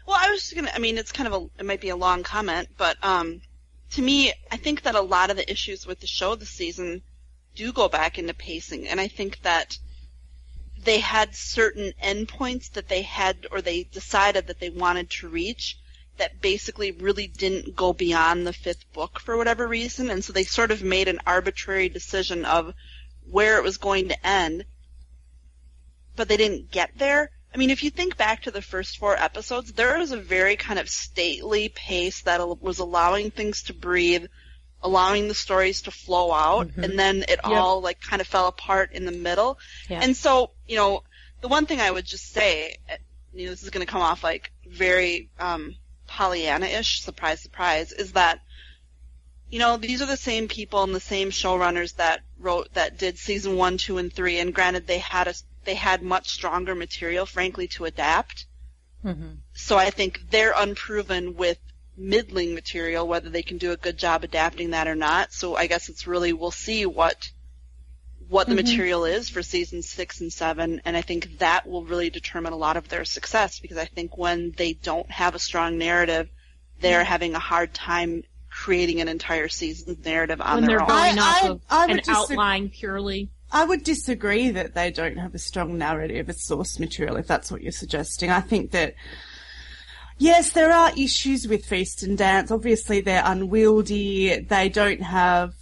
[0.06, 0.70] Well, I was just gonna.
[0.74, 1.60] I mean, it's kind of a.
[1.60, 3.40] It might be a long comment, but um,
[3.92, 7.02] to me, I think that a lot of the issues with the show this season
[7.54, 9.78] do go back into pacing, and I think that
[10.84, 15.78] they had certain endpoints that they had, or they decided that they wanted to reach,
[16.18, 20.44] that basically really didn't go beyond the fifth book for whatever reason, and so they
[20.44, 22.74] sort of made an arbitrary decision of
[23.30, 24.64] where it was going to end,
[26.16, 27.30] but they didn't get there.
[27.54, 30.56] I mean, if you think back to the first four episodes, there was a very
[30.56, 34.26] kind of stately pace that was allowing things to breathe,
[34.82, 38.92] allowing the stories to flow out, and then it all like kind of fell apart
[38.92, 39.58] in the middle.
[39.88, 40.00] Yeah.
[40.02, 41.02] And so, you know,
[41.40, 42.96] the one thing I would just say, uh,
[43.32, 48.12] you know, this is going to come off like very um, Pollyanna-ish, surprise, surprise, is
[48.12, 48.40] that
[49.52, 53.18] you know, these are the same people and the same showrunners that wrote that did
[53.18, 54.38] season one, two, and three.
[54.38, 58.46] And granted, they had a they had much stronger material, frankly, to adapt.
[59.04, 59.34] Mm-hmm.
[59.52, 61.58] So I think they're unproven with
[61.96, 65.32] middling material, whether they can do a good job adapting that or not.
[65.32, 67.30] So I guess it's really we'll see what
[68.28, 68.64] what the mm-hmm.
[68.64, 72.56] material is for season six and seven, and I think that will really determine a
[72.56, 76.30] lot of their success because I think when they don't have a strong narrative,
[76.80, 77.08] they're mm-hmm.
[77.08, 80.88] having a hard time creating an entire season's narrative on when their they're own.
[80.88, 82.34] going I- off I- of I would an disagree.
[82.34, 83.30] outline purely.
[83.54, 87.52] I would disagree that they don't have a strong narrative as source material, if that's
[87.52, 88.30] what you're suggesting.
[88.30, 88.94] I think that,
[90.22, 92.50] yes, there are issues with Feast and Dance.
[92.50, 94.40] Obviously, they're unwieldy.
[94.40, 95.54] They don't have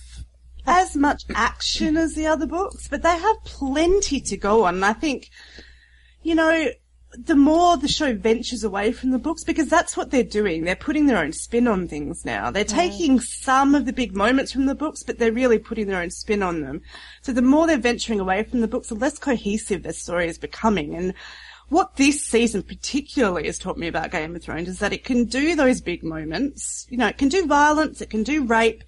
[0.66, 4.76] as much action as the other books, but they have plenty to go on.
[4.76, 5.30] And I think,
[6.22, 6.68] you know,
[7.16, 10.62] the more the show ventures away from the books, because that's what they're doing.
[10.62, 12.50] They're putting their own spin on things now.
[12.50, 12.68] They're mm.
[12.68, 16.10] taking some of the big moments from the books, but they're really putting their own
[16.10, 16.82] spin on them.
[17.22, 20.38] So the more they're venturing away from the books, the less cohesive their story is
[20.38, 20.94] becoming.
[20.94, 21.14] And
[21.70, 25.24] what this season particularly has taught me about Game of Thrones is that it can
[25.24, 26.86] do those big moments.
[26.90, 28.82] You know, it can do violence, it can do rape,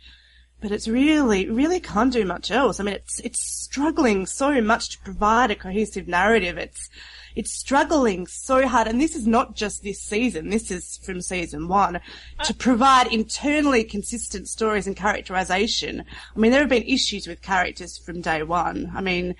[0.60, 2.80] but it's really, really can't do much else.
[2.80, 6.58] I mean, it's, it's struggling so much to provide a cohesive narrative.
[6.58, 6.90] It's,
[7.36, 8.88] it's struggling so hard.
[8.88, 10.50] And this is not just this season.
[10.50, 16.04] This is from season one uh, to provide internally consistent stories and characterization.
[16.34, 18.92] I mean, there have been issues with characters from day one.
[18.94, 19.36] I mean,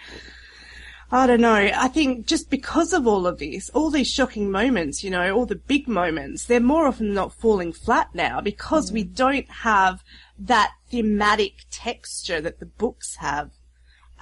[1.15, 1.53] I don't know.
[1.53, 5.45] I think just because of all of this, all these shocking moments, you know, all
[5.45, 9.15] the big moments, they're more often than not falling flat now because we mm.
[9.15, 10.03] don't have
[10.39, 13.51] that thematic texture that the books have.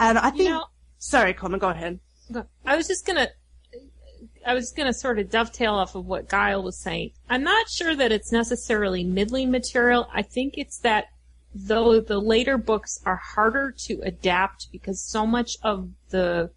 [0.00, 0.66] And I think, know-
[0.98, 2.00] sorry, Connor, go ahead.
[2.66, 3.28] I was just gonna,
[4.44, 7.12] I was gonna sort of dovetail off of what Guile was saying.
[7.28, 10.08] I'm not sure that it's necessarily middling material.
[10.12, 11.06] I think it's that
[11.54, 16.50] though the later books are harder to adapt because so much of the,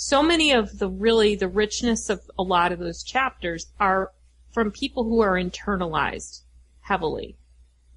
[0.00, 4.12] so many of the really, the richness of a lot of those chapters are
[4.52, 6.42] from people who are internalized
[6.82, 7.36] heavily.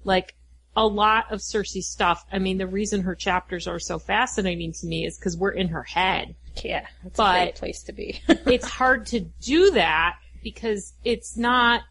[0.02, 0.34] Like
[0.74, 2.24] a lot of Cersei stuff.
[2.32, 5.68] I mean, the reason her chapters are so fascinating to me is because we're in
[5.68, 6.34] her head.
[6.64, 8.20] Yeah, it's a great place to be.
[8.28, 11.82] it's hard to do that because it's not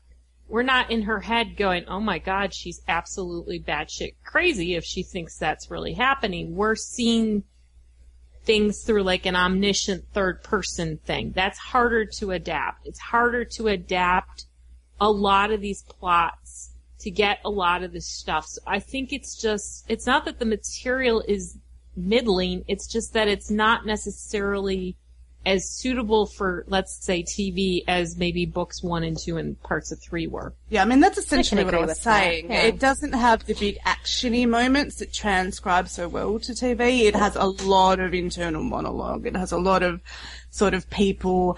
[0.50, 5.04] we're not in her head going, oh my god, she's absolutely batshit crazy if she
[5.04, 6.54] thinks that's really happening.
[6.54, 7.46] We're seeing
[8.44, 11.32] things through like an omniscient third person thing.
[11.36, 12.88] That's harder to adapt.
[12.88, 14.46] It's harder to adapt
[15.00, 18.46] a lot of these plots to get a lot of this stuff.
[18.46, 21.58] So I think it's just, it's not that the material is
[21.96, 24.98] middling, it's just that it's not necessarily
[25.46, 30.00] as suitable for, let's say, TV as maybe books one and two and parts of
[30.00, 30.54] three were.
[30.70, 32.52] Yeah, I mean that's essentially what I was saying.
[32.52, 32.62] yeah.
[32.64, 37.02] It doesn't have the big actiony moments that transcribe so well to TV.
[37.06, 39.26] It has a lot of internal monologue.
[39.26, 40.02] It has a lot of
[40.52, 41.58] sort of people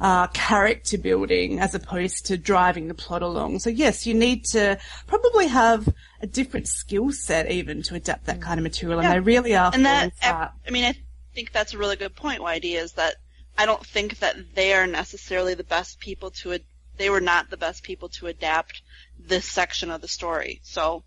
[0.00, 3.58] uh, character building as opposed to driving the plot along.
[3.58, 5.88] So yes, you need to probably have
[6.22, 9.12] a different skill set even to adapt that kind of material, and Yeah.
[9.14, 9.70] they really are.
[9.72, 10.52] and that falling flat.
[10.66, 10.94] I mean, I
[11.34, 12.40] think that's a really good point.
[12.40, 13.16] YD is that
[13.58, 16.52] I don't think that they are necessarily the best people to.
[16.54, 16.64] Ad-
[16.96, 18.82] they were not the best people to adapt
[19.18, 20.60] this section of the story.
[20.62, 21.02] So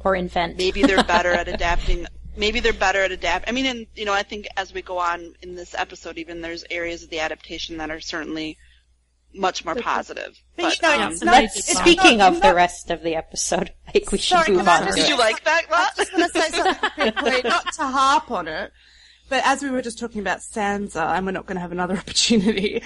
[0.00, 0.56] or invent.
[0.58, 2.06] maybe they're better at adapting.
[2.36, 3.48] Maybe they're better at adapt.
[3.48, 6.40] I mean, and you know, I think as we go on in this episode, even
[6.42, 8.58] there's areas of the adaptation that are certainly
[9.34, 10.38] much more positive.
[10.56, 12.54] But, But, you know, um, it's and not, I it's just- not- Speaking of the
[12.54, 15.62] rest of the episode, I think we should Sorry, move on did you like that?
[15.70, 18.72] I was just going to say something quickly, not to harp on it,
[19.28, 21.96] but as we were just talking about Sansa, and we're not going to have another
[21.98, 22.82] opportunity,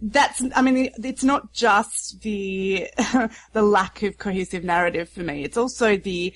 [0.00, 2.88] that's, I mean, it's not just the,
[3.52, 5.44] the lack of cohesive narrative for me.
[5.44, 6.34] It's also the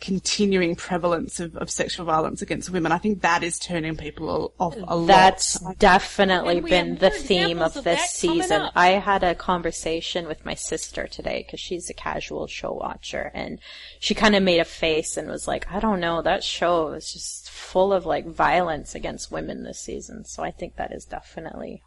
[0.00, 2.92] continuing prevalence of, of sexual violence against women.
[2.92, 5.06] I think that is turning people off a lot.
[5.06, 8.68] That's definitely been the theme of of this that coming season.
[8.74, 13.60] I had a conversation with my sister today because she's a casual show watcher and
[13.98, 17.12] she kind of made a face and was like, I don't know, that show is
[17.12, 20.24] just full of like violence against women this season.
[20.24, 21.82] So I think that is definitely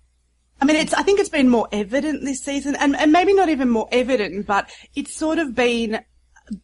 [0.62, 3.50] I mean, it's, I think it's been more evident this season, and, and maybe not
[3.50, 6.02] even more evident, but it's sort of been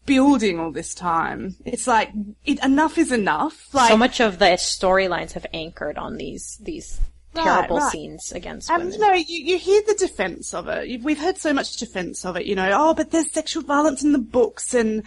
[0.05, 1.55] building all this time.
[1.65, 2.11] It's like,
[2.45, 3.73] it, enough is enough.
[3.73, 6.99] Like, so much of the storylines have anchored on these, these
[7.35, 7.91] Right, terrible right.
[7.91, 8.93] scenes against And women.
[8.93, 11.03] you know, you, you hear the defense of it.
[11.03, 12.45] We've heard so much defense of it.
[12.45, 15.03] You know, oh, but there's sexual violence in the books, and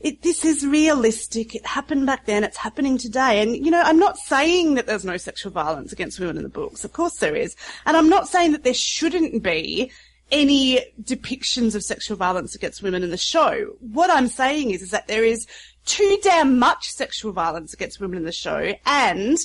[0.00, 1.54] it, this is realistic.
[1.54, 2.44] It happened back then.
[2.44, 3.42] It's happening today.
[3.42, 6.48] And you know, I'm not saying that there's no sexual violence against women in the
[6.48, 6.84] books.
[6.84, 7.56] Of course there is.
[7.84, 9.90] And I'm not saying that there shouldn't be
[10.30, 13.76] any depictions of sexual violence against women in the show.
[13.80, 15.46] What I'm saying is, is that there is
[15.84, 19.38] too damn much sexual violence against women in the show, and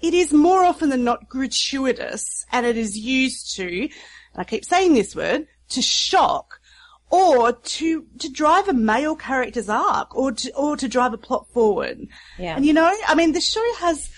[0.00, 3.90] it is more often than not gratuitous and it is used to, and
[4.36, 6.60] I keep saying this word, to shock
[7.08, 11.46] or to, to drive a male character's arc or to, or to drive a plot
[11.52, 12.08] forward.
[12.38, 12.56] Yeah.
[12.56, 14.10] And you know, I mean, the show has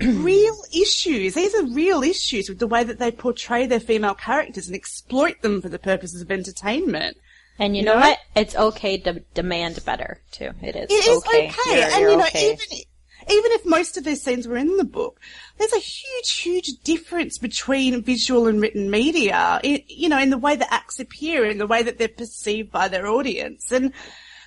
[0.22, 1.34] real issues.
[1.34, 5.42] These are real issues with the way that they portray their female characters and exploit
[5.42, 7.16] them for the purposes of entertainment.
[7.58, 8.00] And you You know know?
[8.00, 8.18] what?
[8.34, 10.50] It's okay to demand better too.
[10.62, 10.90] It is.
[10.90, 12.52] It is okay, You're- and you're you know, okay.
[12.52, 12.84] even
[13.30, 15.20] even if most of these scenes were in the book,
[15.58, 19.60] there's a huge, huge difference between visual and written media.
[19.62, 22.72] i you know, in the way that acts appear, in the way that they're perceived
[22.72, 23.92] by their audience, and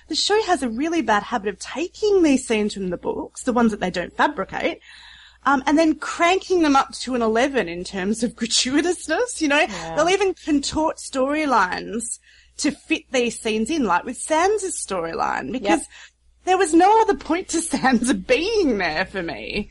[0.08, 3.52] the show has a really bad habit of taking these scenes from the books, the
[3.52, 4.80] ones that they don't fabricate.
[5.46, 9.66] Um, and then cranking them up to an 11 in terms of gratuitousness, you know?
[9.96, 12.18] They'll even contort storylines
[12.58, 15.86] to fit these scenes in, like with Sansa's storyline, because
[16.44, 19.70] there was no other point to Sansa being there for me.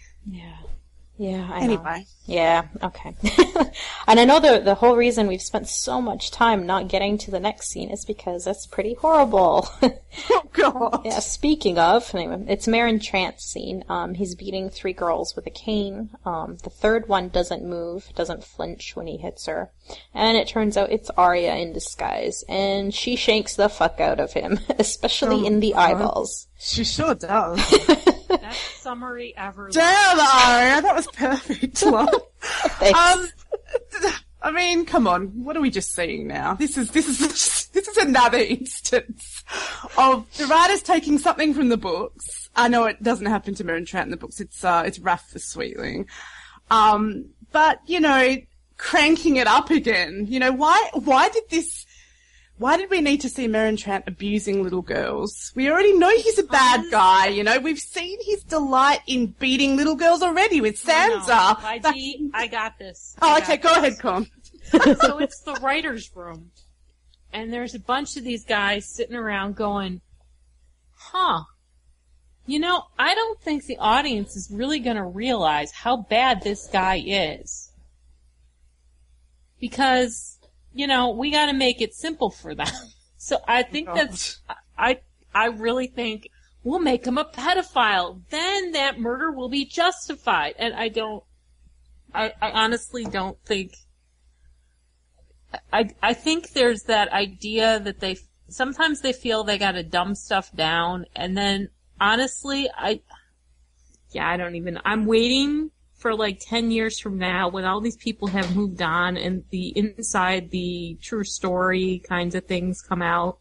[1.18, 1.48] Yeah.
[1.52, 1.74] I know.
[1.74, 2.06] Anyway.
[2.26, 3.14] Yeah, okay.
[4.08, 7.32] and I know the the whole reason we've spent so much time not getting to
[7.32, 9.68] the next scene is because it's pretty horrible.
[10.30, 11.02] Oh god.
[11.06, 13.84] yeah, speaking of, anyway, it's Meryn Trant's scene.
[13.90, 16.12] Um, he's beating three girls with a cane.
[16.24, 19.72] Um, the third one doesn't move, doesn't flinch when he hits her.
[20.14, 24.34] And it turns out it's Arya in disguise, and she shanks the fuck out of
[24.34, 25.80] him, especially Oh, in the God.
[25.94, 26.48] eyeballs.
[26.60, 27.60] She sure does.
[28.38, 29.70] Best summary ever.
[29.70, 31.84] Damn, Arya, that was perfect.
[31.86, 32.10] love.
[32.42, 33.00] Thanks.
[33.00, 33.28] um,
[34.44, 36.56] I mean, come on, what are we just seeing now?
[36.56, 39.44] This is this is this is another instance
[39.98, 42.50] of the writers taking something from the books.
[42.56, 44.42] I know it doesn't happen to Meryn Trant in the books.
[44.42, 46.08] It's uh, it's Raff the Sweetling,
[46.70, 48.36] um, but you know,
[48.78, 50.26] cranking it up again.
[50.28, 51.86] You know, why why did this?
[52.64, 55.52] Why did we need to see Meryn Trant abusing little girls?
[55.54, 57.60] We already know he's a bad guy, you know.
[57.60, 61.58] We've seen his delight in beating little girls already with Sansa.
[61.62, 63.18] I, YG, I got this.
[63.22, 64.00] Oh, I okay, go this.
[64.00, 64.28] ahead, Con.
[65.02, 66.52] So it's the writer's room.
[67.34, 70.00] and there's a bunch of these guys sitting around going,
[70.96, 71.44] huh,
[72.46, 76.70] you know, I don't think the audience is really going to realize how bad this
[76.72, 77.74] guy is.
[79.60, 80.33] Because,
[80.74, 82.68] you know, we got to make it simple for them.
[83.16, 84.42] So I think that's,
[84.78, 85.00] I,
[85.34, 86.28] I really think
[86.62, 88.20] we'll make him a pedophile.
[88.30, 90.56] Then that murder will be justified.
[90.60, 91.24] And I don't,
[92.14, 93.78] I, I honestly don't think,
[95.72, 98.18] I, I think there's that idea that they,
[98.50, 101.70] sometimes they feel they gotta dumb stuff down and then
[102.02, 103.00] honestly, I,
[104.12, 105.72] yeah, I don't even, I'm waiting
[106.04, 109.70] for like 10 years from now when all these people have moved on and the
[109.70, 113.40] inside the true story kinds of things come out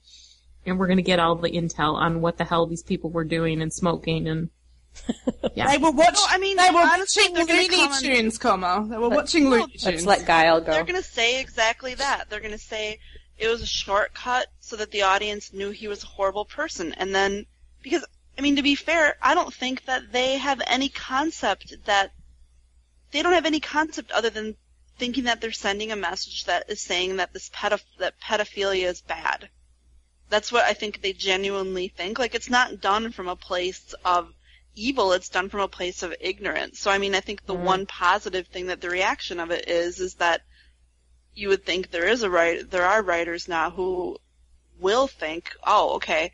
[0.64, 3.60] and we're gonna get all the intel on what the hell these people were doing
[3.60, 4.48] and smoking and
[5.56, 6.14] They were watching.
[6.14, 8.86] No, I mean, they were watching they're Looney Tunes, comma.
[8.88, 9.86] They were watching Looney Tunes.
[9.86, 10.70] Let's let Guile go.
[10.70, 12.28] They're going to say exactly that.
[12.28, 12.98] They're going to say
[13.38, 16.92] it was a shortcut so that the audience knew he was a horrible person.
[16.92, 17.46] And then,
[17.82, 18.04] because,
[18.38, 22.12] I mean, to be fair, I don't think that they have any concept that,
[23.12, 24.56] they don't have any concept other than
[24.98, 29.00] thinking that they're sending a message that is saying that this pedoph- that pedophilia is
[29.00, 29.48] bad.
[30.28, 32.18] That's what I think they genuinely think.
[32.18, 34.32] Like, it's not done from a place of
[34.74, 36.80] evil, it's done from a place of ignorance.
[36.80, 37.64] So, I mean, I think the mm-hmm.
[37.64, 40.40] one positive thing that the reaction of it is, is that
[41.34, 44.18] you would think there is a right there are writers now who
[44.78, 46.32] will think, oh, okay,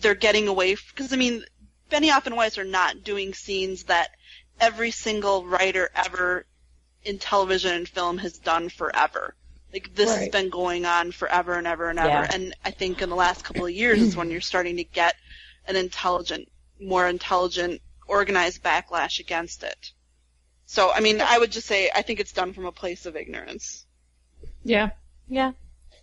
[0.00, 1.44] they're getting away because I mean,
[1.90, 4.10] Benioff and Weiss are not doing scenes that
[4.60, 6.46] every single writer ever
[7.04, 9.34] in television and film has done forever.
[9.72, 12.08] Like this has been going on forever and ever and ever.
[12.08, 12.30] Yeah.
[12.32, 15.16] And I think in the last couple of years is when you're starting to get
[15.66, 16.48] an intelligent,
[16.80, 19.90] more intelligent, organized backlash against it.
[20.66, 23.16] So, I mean, I would just say I think it's done from a place of
[23.16, 23.84] ignorance.
[24.62, 24.90] yeah.
[25.26, 25.52] Yeah,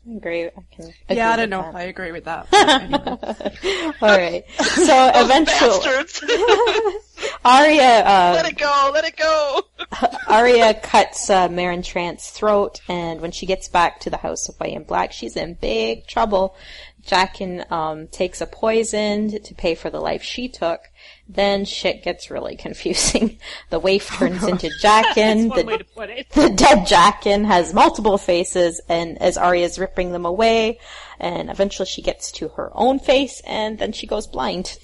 [0.10, 0.46] I agree.
[0.46, 0.94] I can.
[1.10, 2.48] yeah, I don't know with if I agree with that.
[2.52, 3.94] anyway.
[4.02, 4.44] All right.
[4.58, 6.24] So eventually, Bastards!
[7.44, 9.62] Arya, uh, let it go, let it go!
[10.28, 14.56] Arya cuts uh, Meryn Trant's throat, and when she gets back to the House of
[14.58, 16.56] White and Black, she's in big trouble.
[17.04, 20.82] Jaqen um, takes a poison to pay for the life she took.
[21.28, 23.40] Then shit gets really confusing.
[23.72, 25.50] The waif turns into Jaqen.
[25.56, 26.30] That's one way The, to put it.
[26.30, 30.78] the dead Jaqen has multiple faces, and as Arya's ripping them away,
[31.20, 34.78] and eventually she gets to her own face, and then she goes blind.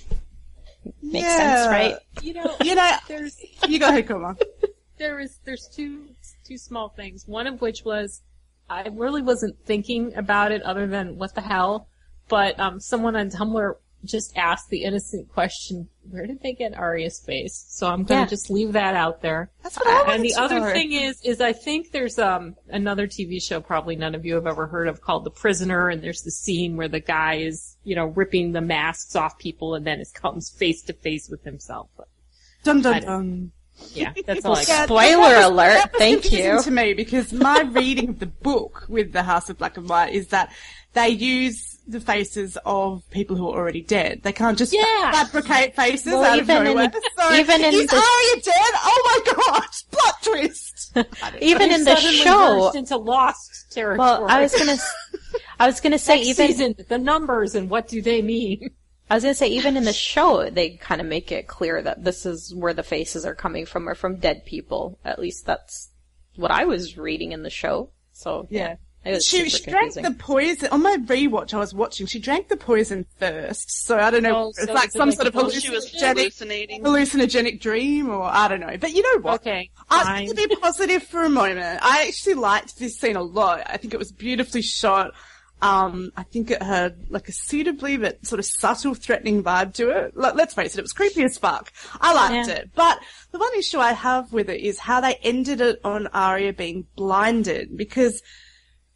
[1.02, 1.96] Makes sense, right?
[2.22, 4.36] You know, You know, there's you go ahead, comma.
[4.98, 6.10] there is there's two
[6.44, 7.28] two small things.
[7.28, 8.22] One of which was
[8.70, 11.88] I really wasn't thinking about it other than what the hell,
[12.28, 13.76] but um, someone on Tumblr
[14.06, 18.28] just ask the innocent question, "Where did they get Arya's face?" So I'm gonna Yeah.
[18.28, 19.52] just leave that out there.
[19.64, 20.72] That's what I And the to other know.
[20.72, 24.48] thing is, is I think there's um another TV show probably none of you have
[24.48, 27.96] ever heard of called The Prisoner, and there's the scene where the guy is, you
[27.96, 31.90] know, ripping the masks off people, and then it comes face to face with himself.
[31.98, 32.08] But,
[32.64, 33.52] Dun dun dun.
[33.94, 34.64] yeah, that's all I.
[34.68, 36.62] Yeah, Spoiler that was- alert, that was thank you.
[36.62, 40.14] to me because my reading of the book with the House of Black and White
[40.14, 40.52] is that
[40.94, 44.22] they use the faces of people who are already dead.
[44.24, 45.12] They can't just Yeah.
[45.12, 46.88] fabricate faces Well, out even of in nowhere.
[46.90, 48.72] the- so even in is the- Arya dead?
[48.76, 49.84] Oh my gosh!
[49.92, 50.74] Plot twist.
[51.42, 54.00] Even in the show, into lost territory.
[54.00, 54.94] well, I was gonna, s-
[55.60, 58.70] I was gonna say Next even, season, the numbers and what do they mean?
[59.10, 62.04] I was gonna say even in the show, they kind of make it clear that
[62.04, 64.98] this is where the faces are coming from, or from dead people.
[65.06, 65.90] At least that's
[66.36, 67.92] what I was reading in the show.
[68.14, 68.66] So Yeah.
[68.66, 68.78] it was
[69.20, 71.54] She, she drank the poison on my rewatch.
[71.54, 72.08] I was watching.
[72.08, 74.36] She drank the poison first, so I don't know.
[74.36, 78.24] Oh, it's so like some like sort of a She was hallucinogenic, hallucinogenic dream, or
[78.24, 78.76] I don't know.
[78.78, 79.42] But you know what?
[79.42, 80.28] Okay, I fine.
[80.28, 81.80] to be positive for a moment.
[81.82, 83.64] I actually liked this scene a lot.
[83.68, 85.12] I think it was beautifully shot.
[85.60, 89.90] Um, I think it had like a suitably but sort of subtle, threatening vibe to
[89.90, 90.16] it.
[90.16, 91.72] Like, let's face it, it was creepy as fuck.
[92.00, 92.56] I liked Yeah.
[92.58, 93.00] it, but
[93.32, 96.86] the one issue I have with it is how they ended it on Arya being
[96.96, 98.22] blinded because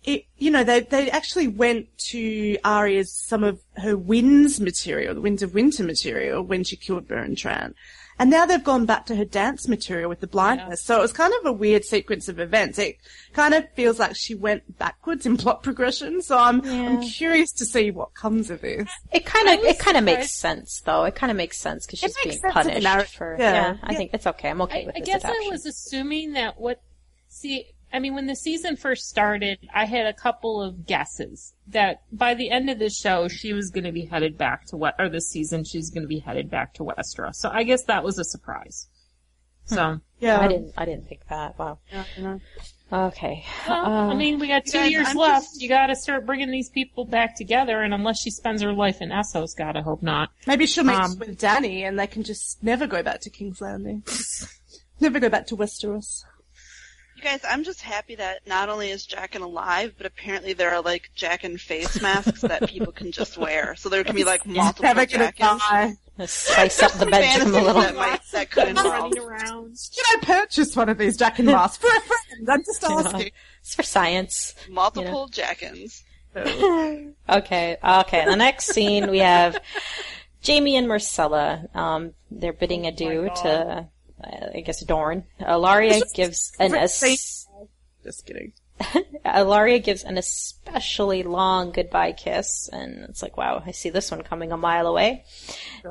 [0.04, 5.22] it, you know, they, they actually went to Arya's, some of her Winds material, the
[5.22, 7.76] Winds of Winter material when she killed Meryn Trant.
[8.20, 10.84] And now they've gone back to her dance material with the blindness.
[10.84, 12.78] So it was kind of a weird sequence of events.
[12.78, 13.00] It
[13.34, 16.22] kind of feels like she went backwards in plot progression.
[16.22, 18.88] So I'm, I'm curious to see what comes of this.
[19.12, 21.06] It kind of it kind of makes sense though.
[21.06, 23.38] It kind of makes sense because she's being sense of the punished for.
[23.40, 23.54] Yeah.
[23.54, 24.50] Yeah, I think it's okay.
[24.50, 25.48] I'm okay I, with I guess adaptation.
[25.48, 26.80] I was assuming that what,
[27.28, 32.02] see, I mean, when the season first started, I had a couple of guesses that
[32.12, 34.96] by the end of the show, she was going to be headed back to what,
[35.00, 37.36] or this season, she's going to be headed back to Westeros.
[37.36, 38.88] So I guess that was a surprise.
[39.66, 40.40] So, Yeah.
[40.40, 40.74] I didn't.
[40.78, 41.58] I didn't think that.
[41.60, 41.80] Wow.
[41.92, 42.04] Yeah,
[42.92, 43.06] I.
[43.08, 43.46] Okay.
[43.70, 45.46] Well, Uh, I mean, we got two guys, years I'm left.
[45.46, 48.74] just- You got to start bringing these people back together, and unless she spends her
[48.74, 50.30] life in Essos, God, I hope not.
[50.46, 53.62] Maybe she'll meet Um, with Dany and they can just never go back to King's
[53.62, 54.04] Landing.
[55.00, 56.24] never go back to Westeros.
[57.22, 60.82] You guys, I'm just happy that not only is Jaqen alive, but apparently there are
[60.82, 63.76] like Jaqen face masks that people can just wear.
[63.76, 65.60] So there can be like multiple Never gonna Jaqens.
[65.60, 65.94] die.
[66.26, 67.82] spice up the bedroom a little.
[67.82, 68.88] that, might, that could involve.
[69.14, 69.78] running around.
[69.78, 72.50] Should I purchase one of these Jaqen masks for a friend?
[72.50, 73.32] I'm just asking.
[73.60, 74.56] It's for science.
[74.70, 76.02] multiple Jaqens.
[77.30, 78.26] Okay, okay.
[78.26, 79.60] The next scene we have
[80.46, 81.74] Jaime and Myrcella.
[81.76, 83.84] Um, they're bidding adieu to, uh,
[84.24, 85.26] I guess, Dorn.
[85.40, 87.48] Ellaria gives an es-
[88.04, 88.54] Just kidding.
[89.26, 94.24] Ellaria gives an especially long goodbye kiss, and it's like, wow, I see this one
[94.24, 95.24] coming a mile away.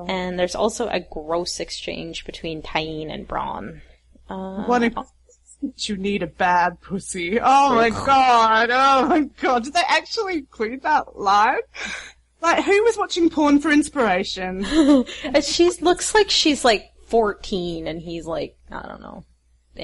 [0.09, 3.81] And there's also a gross exchange between Tyene and Bronn.
[4.29, 4.95] Uh, What if
[5.89, 7.39] you need a bad pussy?
[7.41, 8.71] Oh my god!
[8.73, 9.65] Oh my god!
[9.65, 11.59] Did they actually include that line?
[12.41, 14.65] Like, who was watching porn for inspiration?
[15.25, 19.25] And she looks like she's like 14, and he's like, I don't know,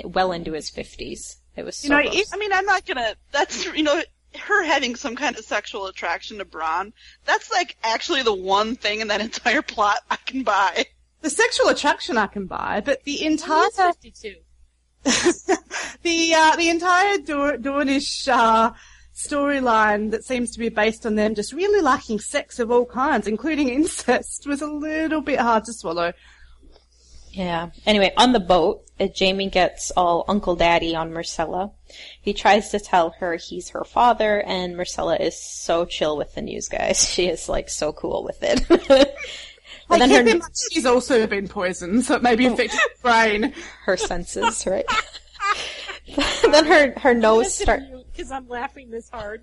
[0.05, 1.37] well into his 50s.
[1.57, 2.33] It was so You know, gross.
[2.33, 3.14] I mean, I'm not gonna.
[3.33, 4.03] That's you know,
[4.39, 6.93] her having some kind of sexual attraction to Bronn.
[7.24, 10.87] That's like actually the one thing in that entire plot I can buy.
[11.22, 13.68] The sexual attraction I can buy, but the entire
[14.03, 14.35] He's 52.
[16.03, 18.72] the uh, the entire Dor- Dornish uh,
[19.14, 23.27] storyline that seems to be based on them just really liking sex of all kinds,
[23.27, 26.12] including incest, was a little bit hard to swallow.
[27.37, 27.68] Yeah.
[27.84, 31.72] Anyway, on the boat, uh, Jaime gets all Uncle Daddy on Myrcella.
[32.22, 36.41] He tries to tell her he's her father, and Myrcella is so chill with the
[36.41, 37.07] news, guys.
[37.16, 38.68] She is like so cool with it.
[38.70, 39.14] Like,
[39.91, 40.41] and then her
[40.72, 43.53] she's also been poisoned, so it may be affecting her brain.
[43.84, 44.87] her senses, right?
[46.51, 47.82] then her her nose start.
[48.12, 49.43] Because I'm laughing this hard.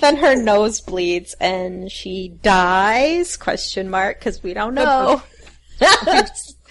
[0.00, 3.38] then her nose bleeds and she dies?
[3.38, 5.22] Question mark because we don't know.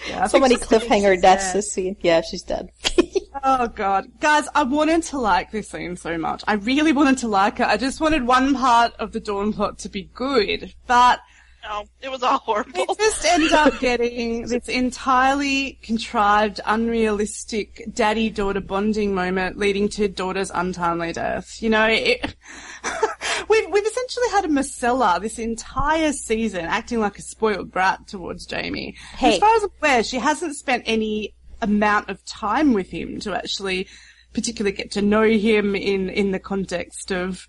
[0.08, 1.96] Yeah, so many cliffhanger deaths this scene.
[2.00, 2.70] Yeah, she's dead.
[3.42, 4.06] Oh god.
[4.20, 6.42] Guys, I wanted to like this scene so much.
[6.46, 7.66] I really wanted to like it.
[7.66, 11.20] I just wanted one part of the Dorn plot to be good, but
[11.62, 12.86] No, it was all horrible.
[12.88, 20.50] we just end up getting this entirely contrived, unrealistic daddy-daughter bonding moment leading to daughter's
[20.50, 21.62] untimely death.
[21.62, 22.34] You know, it,
[23.48, 28.50] we've, we've essentially had a Myrcella this entire season acting like a spoiled brat towards
[28.50, 28.96] Jaime.
[29.16, 29.34] Hey.
[29.34, 33.34] As far as I'm aware, she hasn't spent any amount of time with him to
[33.34, 33.86] actually
[34.32, 37.46] particularly get to know him in, in the context of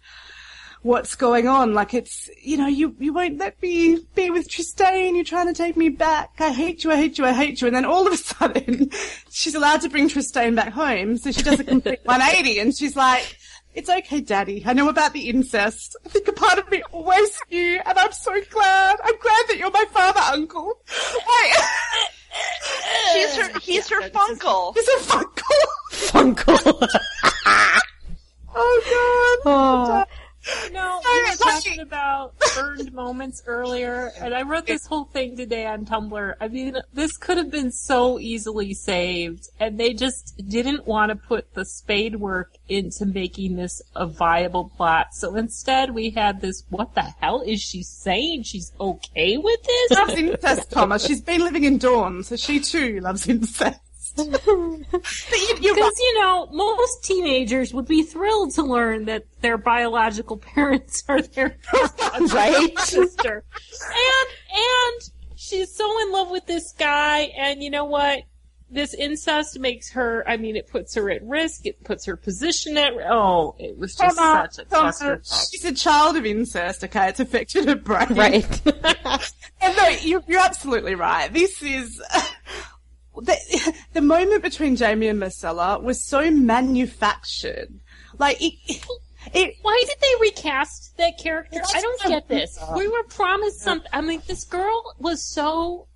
[0.84, 1.74] what's going on.
[1.74, 5.16] Like it's, you know, you, you won't let me be with Trystane.
[5.16, 6.32] You're trying to take me back.
[6.40, 6.92] I hate you.
[6.92, 7.26] I hate you.
[7.26, 7.68] I hate you.
[7.68, 8.90] And then all of a sudden
[9.30, 11.18] she's allowed to bring Trystane back home.
[11.18, 13.38] So she does a complete 180 and she's like,
[13.74, 14.64] it's okay, daddy.
[14.66, 15.96] I know about the incest.
[16.06, 18.98] I think a part of me always knew and I'm so glad.
[19.04, 20.82] I'm glad that you're my father, uncle.
[20.90, 21.68] I,
[23.14, 23.60] She's her.
[23.60, 24.74] He's her funkle.
[24.74, 25.42] He's a fuck
[25.92, 26.88] Funkle.
[28.54, 29.42] Oh god.
[29.46, 30.06] oh.
[30.06, 30.21] oh
[31.04, 35.66] Sorry, we were talking about earned moments earlier, and I wrote this whole thing today
[35.68, 36.36] on Tumblr.
[36.42, 41.16] I mean, this could have been so easily saved, and they just didn't want to
[41.16, 45.14] put the spade work into making this a viable plot.
[45.14, 48.44] So instead, we had this, what the hell is she saying?
[48.44, 49.92] She's okay with this?
[49.92, 51.06] loves incest, Thomas.
[51.06, 53.80] She's been living in Dorn, so she too loves incest.
[54.18, 55.58] you, right.
[55.62, 61.22] Because, you know, most teenagers would be thrilled to learn that their biological parents are
[61.22, 61.58] their
[62.34, 62.78] Right?
[62.80, 63.44] sister.
[63.88, 68.24] And, and she's so in love with this guy, and you know what?
[68.74, 72.78] This incest makes her, I mean, it puts her at risk, it puts her position
[72.78, 75.52] at, oh, it was just Thomas, such a clusterfuck.
[75.52, 77.10] she's a child of incest, okay?
[77.10, 78.08] It's affected her brain.
[78.12, 78.62] Right.
[79.64, 81.32] And no, you're, you're absolutely right.
[81.32, 82.02] This is...
[83.16, 87.80] The, the moment between Jaime and Myrcella was so manufactured.
[88.18, 88.54] Like, it,
[89.34, 91.62] it, Why did they recast that character?
[91.74, 92.58] I don't get this.
[92.76, 93.90] We were promised something.
[93.94, 95.88] I mean, this girl was so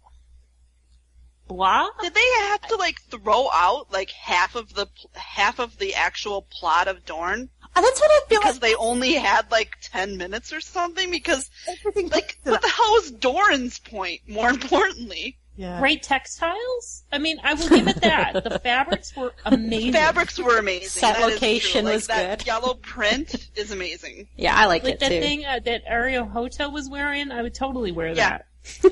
[1.47, 1.88] blah.
[2.01, 6.47] Did they have to like throw out like half of the half of the actual
[6.51, 10.18] plot of Dorn and that's what I feel because like they only had like ten
[10.18, 11.11] minutes or something?
[11.11, 14.22] Because everything like, what the hell was Doran's point?
[14.30, 15.79] More importantly, Yeah.
[15.79, 17.03] Great textiles.
[17.11, 18.43] I mean, I will give it that.
[18.43, 19.91] The fabrics were amazing.
[19.91, 20.89] The fabrics were amazing.
[20.89, 21.85] Set That is location.
[21.85, 22.47] Like, was that good.
[22.47, 24.27] Yellow print is amazing.
[24.35, 25.21] yeah, I like, like it that too.
[25.21, 27.31] thing uh, that Areo Hotah was wearing.
[27.31, 28.39] I would totally wear Yeah.
[28.39, 28.45] that.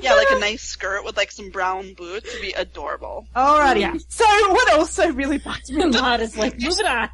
[0.03, 3.25] Yeah, like a nice skirt with like some brown boots would be adorable.
[3.35, 3.81] Alrighty.
[3.81, 3.95] Yeah.
[4.07, 7.09] So what also really bugged me Maud is like, moving on.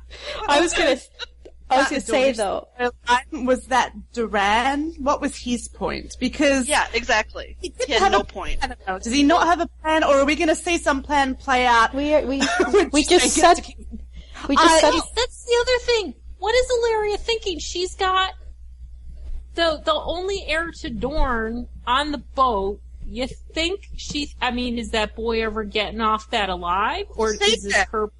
[0.47, 0.97] I was gonna,
[1.69, 2.67] I was gonna That say though,
[3.31, 4.93] was that Doran.
[4.97, 6.15] What was his point?
[6.19, 7.57] Because Yeah, exactly.
[7.61, 8.59] he He had no point.
[8.61, 8.75] plan.
[9.01, 11.65] Does he not have a plan, or are we going to see some plan play
[11.67, 11.93] out?
[11.93, 12.41] we are, we
[12.93, 13.75] we just said get
[14.47, 16.13] we just I- said Well, that's the other thing.
[16.39, 17.59] What is Ellaria thinking?
[17.59, 18.31] She's got
[19.55, 22.79] the the only heir to Dorn on the boat.
[23.05, 24.33] You think she?
[24.41, 27.87] I mean, is that boy ever getting off that alive, or is this that.
[27.89, 28.11] her?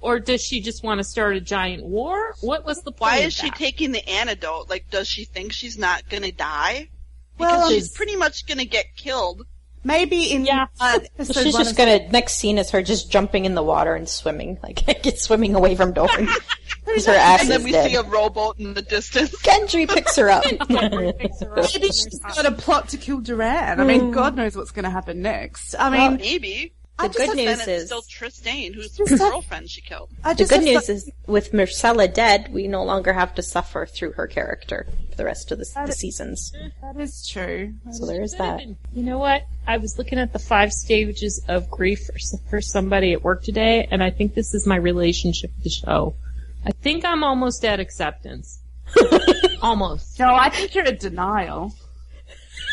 [0.00, 2.34] Or does she just want to start a giant war?
[2.40, 3.00] What was the point?
[3.00, 4.68] Why of is she taking the antidote?
[4.70, 6.88] Like, does she think she's not gonna die?
[7.36, 9.42] Because Well, she's pretty much gonna get killed.
[9.84, 10.66] maybe in Yeah.
[10.80, 14.08] uh, So she's just gonna next scene is her just jumping in the water and
[14.08, 16.28] swimming, like get swimming away from Dorn.
[16.84, 17.90] Because her ass And is then we dead.
[17.90, 19.30] see a rowboat in the distance.
[19.42, 20.42] Gendry picks her up.
[20.42, 23.78] Fix her up Maybe and she's there's got a plot to kill Doran.
[23.78, 25.74] I mean, God knows what's going to happen next.
[25.78, 26.72] I mean, Maybe.
[26.98, 30.10] I the just good news is still Trystane, who's Just her girlfriend she killed.
[30.24, 33.86] I the good news so- is with Myrcella dead, we no longer have to suffer
[33.86, 36.52] through her character for the rest of the, the seasons.
[36.82, 37.74] that is true.
[37.92, 38.62] So there is that.
[38.92, 39.42] You know what?
[39.66, 43.86] I was looking at the five stages of grief for, for somebody at work today,
[43.90, 46.16] and I think this is my relationship with the show.
[46.64, 48.60] I think I'm almost at acceptance.
[49.62, 50.18] almost.
[50.18, 51.74] No, I think you're in denial.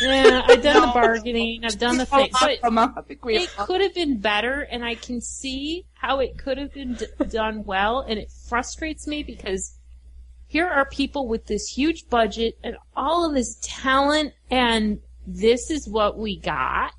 [0.01, 3.81] Yeah, I've done the bargaining, I've done the thing, but I think we it could
[3.81, 8.01] have been better, and I can see how it could have been d- done well,
[8.01, 9.77] and it frustrates me because
[10.47, 15.87] here are people with this huge budget and all of this talent, and this is
[15.87, 16.91] what we got.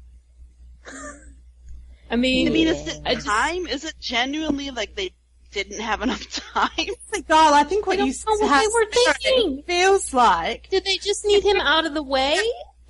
[2.11, 3.67] I mean, I mean, is it I just- time?
[3.67, 5.13] Is it genuinely like they
[5.53, 6.71] didn't have enough time?
[7.29, 9.63] Girl, I think what I you know what they were thinking.
[9.67, 12.39] feels like did they just need him out of the way?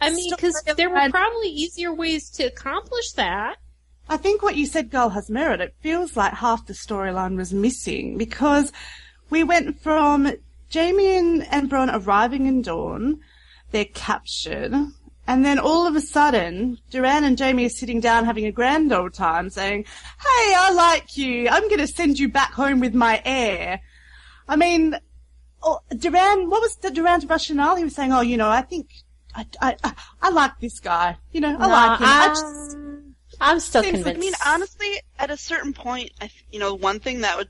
[0.01, 3.57] I mean, because there were probably easier ways to accomplish that.
[4.09, 5.61] I think what you said, girl, has merit.
[5.61, 8.73] It feels like half the storyline was missing because
[9.31, 10.33] we went from
[10.73, 13.21] Jaime and, and Bronn arriving in Dorn,
[13.73, 14.73] they're captured,
[15.27, 18.93] and then all of a sudden, Doran and Jaime are sitting down having a grand
[18.93, 21.49] old time saying, Hey, I like you.
[21.49, 23.81] I'm going to send you back home with my heir.
[24.49, 24.97] I mean,
[25.63, 27.77] oh, Doran, what was the Doran's rationale?
[27.77, 28.91] He was saying, oh, you know, I think,
[29.37, 31.17] I, I, I, I like this guy.
[31.33, 32.07] You know, I like him.
[32.09, 32.77] I just,
[33.41, 34.41] I'm still Seems like- convinced.
[34.45, 37.49] I mean, honestly, at a certain point, I, you know, one thing that would,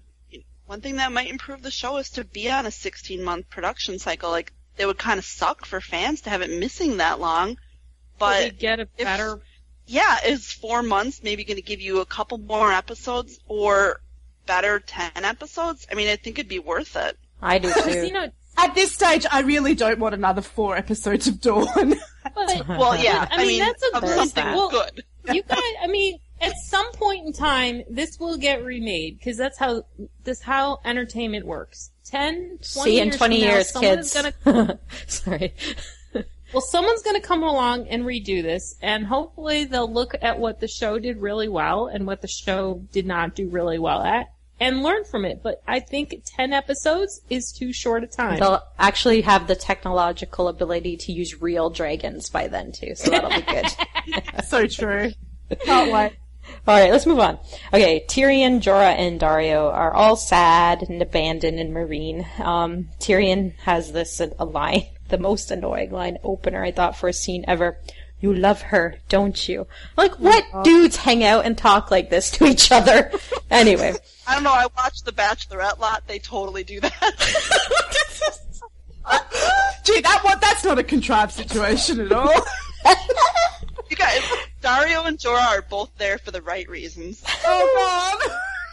[0.67, 3.99] one thing that might improve the show is to be on a 16 month production
[4.01, 4.31] cycle.
[4.31, 7.57] Like, it would kind of suck for fans to have it missing that long.
[8.19, 9.41] But we But get a if- better
[9.87, 14.01] yeah, is four months maybe going to give you a couple more episodes or
[14.45, 15.87] better 10 episodes?
[15.89, 17.17] I mean, I think it'd be worth it.
[17.41, 18.07] I do Because, too.
[18.07, 18.29] you know,
[18.59, 21.95] At this stage, I really don't want another four episodes of Dorn.
[22.35, 24.55] but Well, yeah, I mean, that's a good something thing.
[24.55, 25.05] Well, good.
[25.33, 29.59] you guys, I mean, at some point in time, this will get remade because that's
[29.59, 29.85] how
[30.25, 31.91] this how entertainment works.
[32.05, 34.43] 10, 20 See, in years 20 from now, years, someone kids.
[34.45, 35.55] gonna Sorry.
[36.53, 40.69] well, someone's gonna come along and redo this, and hopefully they'll look at what the
[40.69, 44.27] show did really well and what the show did not do really well at,
[44.61, 45.43] and learn from it.
[45.43, 48.39] But I think 10 episodes is too short a time.
[48.39, 53.31] They'll actually have the technological ability to use real dragons by then too, so that'll
[53.31, 54.45] be good.
[54.45, 55.13] so true.
[55.65, 56.13] Can't wait.
[56.67, 57.39] All right, let's move on.
[57.73, 62.39] Okay, Tyrion, Jorah, and Daario are all sad and abandoned and Meereen.
[62.41, 67.09] Um, Tyrion has this a, a line, the most annoying line opener I thought for
[67.09, 67.79] a scene ever.
[68.21, 69.67] You love her, don't you?
[69.97, 73.11] Like, oh what dudes hang out and talk like this to each other?
[73.51, 73.95] anyway,
[74.27, 76.93] I don't know, I watched The Bachelorette lot, they totally do that.
[79.85, 82.33] Gee, that one, that's not a contrived situation at all.
[83.91, 84.21] you guys,
[84.63, 87.23] Daario and Jorah are both there for the right reasons.
[87.45, 88.33] oh god.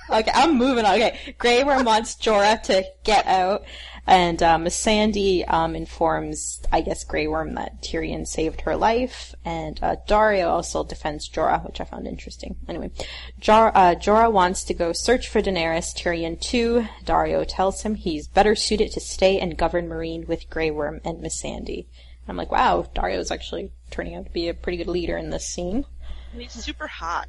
[0.10, 0.96] Okay, I'm moving on.
[0.96, 3.64] Okay, Grey Worm wants Jorah to get out,
[4.06, 9.80] and um, Sandy um, informs, I guess, Grey Worm that Tyrion saved her life, and
[9.82, 12.58] uh, Daario also defends Jorah, which I found interesting.
[12.68, 12.92] Anyway,
[13.40, 15.96] Jor- uh, Jorah wants to go search for Daenerys.
[15.96, 16.88] Tyrion too.
[17.06, 21.24] Daario tells him he's better suited to stay and govern Meereen with Grey Worm and
[21.24, 21.86] Missandei.
[22.28, 25.48] I'm like, wow, Daario's actually turning out to be a pretty good leader in this
[25.48, 25.86] scene.
[26.32, 27.28] And he's super hot.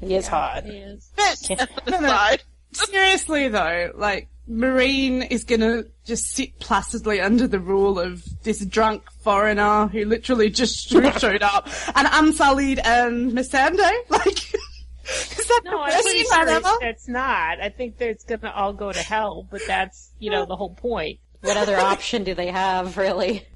[0.00, 0.64] He is hot.
[0.66, 1.10] Is.
[1.16, 2.42] But, The side.
[2.72, 9.04] Seriously though, like, Meereen is gonna just sit placidly under the rule of this drunk
[9.22, 10.88] foreigner who literally just
[11.20, 13.92] showed up and unsullied um, and Missandei?
[14.10, 14.54] Like,
[15.04, 16.70] is that No, the I'm pretty sure ever?
[16.80, 17.60] that's not.
[17.60, 20.74] I think that it's gonna all go to hell, but that's, you know, the whole
[20.74, 21.18] point.
[21.40, 23.46] What other option do they have, really?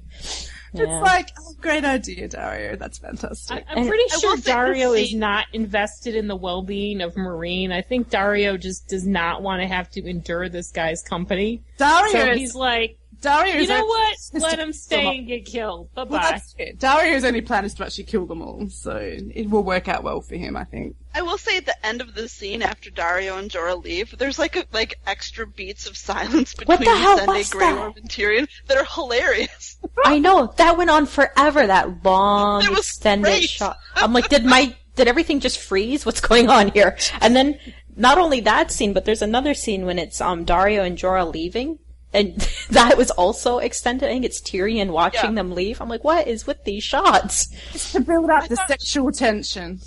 [0.73, 0.83] Yeah.
[0.83, 2.77] It's like, oh, great idea, Daario.
[2.77, 3.57] That's fantastic.
[3.57, 7.15] I, I'm And- pretty I sure Daario the is not invested in the well-being of
[7.15, 7.71] Meereen.
[7.71, 11.63] I think Daario just does not want to have to endure this guy's company.
[11.79, 14.17] Daario So he's like, Daario you is know what?
[14.33, 15.93] Let to him stay and get killed.
[15.95, 16.17] Bye bye.
[16.17, 16.79] that's it.
[16.79, 20.21] Daario's only plan is to actually kill them all, so it will work out well
[20.21, 20.95] for him, I think.
[21.15, 24.37] I will say at the end of the scene after Daario and Jorah leave, there's
[24.37, 27.73] like a, like extra beats of silence between the Sunday, was Grey?
[27.73, 29.77] Worm, and Tyrion that are hilarious.
[30.05, 31.65] I know that went on forever.
[31.65, 33.49] That long It was extended great.
[33.49, 33.77] shot.
[33.95, 36.05] I'm like, did my did everything just freeze?
[36.05, 36.97] What's going on here?
[37.21, 37.59] And then
[37.95, 41.79] not only that scene, but there's another scene when it's um Daario and Jorah leaving,
[42.13, 42.35] and
[42.69, 44.07] that was also extended.
[44.07, 45.35] I think it's Tyrion watching Yeah.
[45.35, 45.81] them leave.
[45.81, 47.49] I'm like, what is with these shots?
[47.73, 49.79] It's to build up the sexual tension.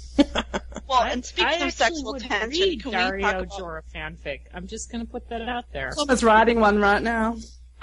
[0.89, 4.41] Well, and speaking I of sexual tension, read can Daario we talk about, Jorah fanfic.
[4.53, 5.91] I'm just gonna put that out there.
[5.91, 7.37] Thomas writing one right now.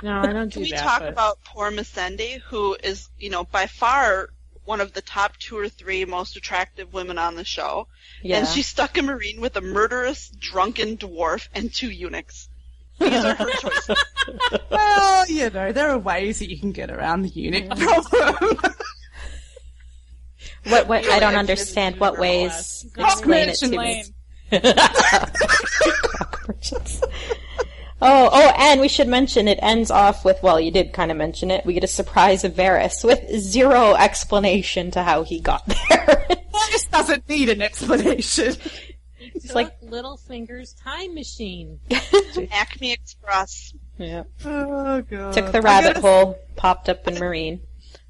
[0.04, 0.80] No, I don't do can we that.
[0.84, 4.30] talk but- about poor Missandei, who is, you know, by far
[4.66, 7.88] one of the top two or three most attractive women on the show,
[8.22, 8.40] Yeah.
[8.40, 12.47] and she's stuck in Meereen with a murderous, drunken dwarf and two eunuchs.
[13.00, 13.98] These are her choices.
[14.70, 18.58] Well, you know, there are ways that you can get around the eunuch problem.
[20.66, 20.88] what?
[20.88, 21.10] What?
[21.10, 21.98] I don't understand.
[22.00, 22.86] What ways?
[22.98, 24.12] Explain it to merchants.
[24.52, 24.74] me.
[26.18, 26.43] Cock.
[28.00, 31.18] Oh, oh, and we should mention it ends off with, well, you did kind of
[31.18, 31.66] mention it.
[31.66, 36.28] We get a surprise of Varys with zero explanation to how he got there.
[36.72, 38.54] this doesn't need an explanation.
[39.48, 41.80] It's like- like Littlefinger's time machine.
[42.52, 43.74] Acme Express.
[43.98, 44.24] yeah.
[44.45, 45.34] Oh god.
[45.34, 47.60] Took the rabbit gotta- hole, popped up in Meereen.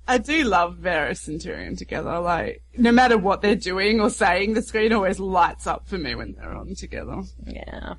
[0.10, 2.20] I do love Varys and Tyrion together.
[2.20, 6.16] Like, no matter what they're doing or saying, the screen always lights up for me
[6.16, 7.24] when they're on together.
[7.46, 7.96] Yeah.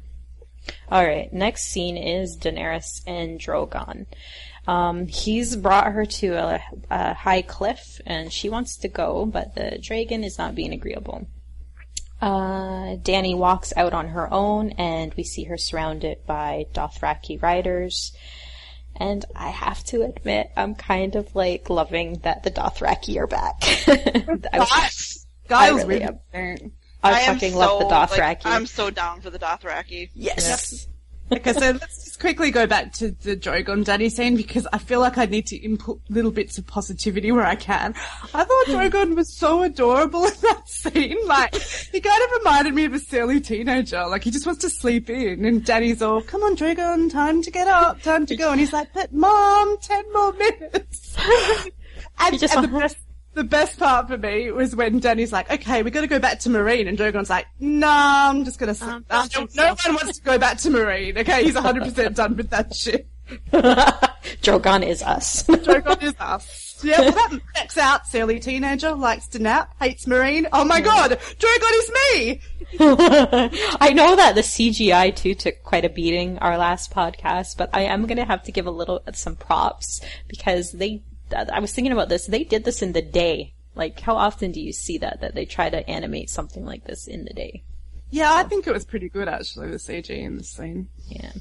[0.90, 4.06] Alright, next scene is Daenerys and Drogon.
[4.66, 9.54] Um, he's brought her to a, a high cliff and she wants to go, but
[9.54, 11.26] the dragon is not being agreeable.
[12.20, 18.12] Uh, Dany walks out on her own and we see her surrounded by Dothraki riders.
[18.96, 23.54] And I have to admit, I'm kind of like loving that the Dothraki are back.
[24.52, 26.18] I, Guys, guys really am.
[27.02, 28.18] I am fucking so, love the Dothraki.
[28.18, 30.10] Like, I'm so down for the Dothraki.
[30.14, 30.88] yes.
[31.30, 35.00] Okay, so let's just quickly go back to the Drogon Daddy scene because I feel
[35.00, 37.94] like I need to input little bits of positivity where I can.
[38.34, 41.18] I thought Drogon was so adorable in that scene.
[41.26, 44.06] Like, he kind of reminded me of a silly teenager.
[44.06, 47.50] Like, he just wants to sleep in and Daddy's all, come on Drogon, time to
[47.50, 48.50] get up, time to go.
[48.50, 51.16] And he's like, but mom, ten more minutes.
[52.18, 52.96] and, He just and the best
[53.38, 56.48] the best part for me was when Dany's like, okay, we gotta go back to
[56.48, 60.18] Meereen, and Drogon's like, nah, I'm just gonna, s- Um, uh, don't no one wants
[60.18, 61.44] to go back to Meereen, okay?
[61.44, 63.06] He's 100% done with that shit.
[64.42, 65.44] Drogon is us.
[65.44, 66.64] Drogon is us.
[66.82, 70.46] Yeah, well that checks out, silly teenager, likes to nap, hates Meereen.
[70.52, 72.40] Oh my god, Drogon is me!
[73.80, 77.82] I know that the CGI too took quite a beating our last podcast, but I
[77.82, 81.02] am gonna have to give a little some props because they.
[81.34, 82.26] I was thinking about this.
[82.26, 83.54] They did this in the day.
[83.74, 87.06] Like, how often do you see that that they try to animate something like this
[87.06, 87.62] in the day?
[88.10, 90.88] Yeah, I think it was pretty good actually, the CG in this scene.
[91.06, 91.32] Yeah.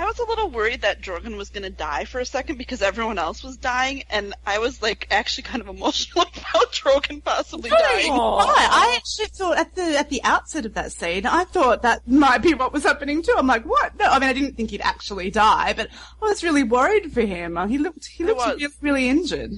[0.00, 2.80] I was a little worried that Drogon was going to die for a second because
[2.80, 7.68] everyone else was dying, and I was like actually kind of emotional about Drogon possibly
[7.68, 8.10] dying.
[8.12, 8.54] Why?
[8.56, 12.38] I actually thought at the at the outset of that scene, I thought that might
[12.38, 13.34] be what was happening too.
[13.36, 13.98] I'm like, what?
[13.98, 15.88] No, I mean, I didn't think he'd actually die, but
[16.22, 17.58] I was really worried for him.
[17.58, 19.52] Uh, He looked he looked really, really injured.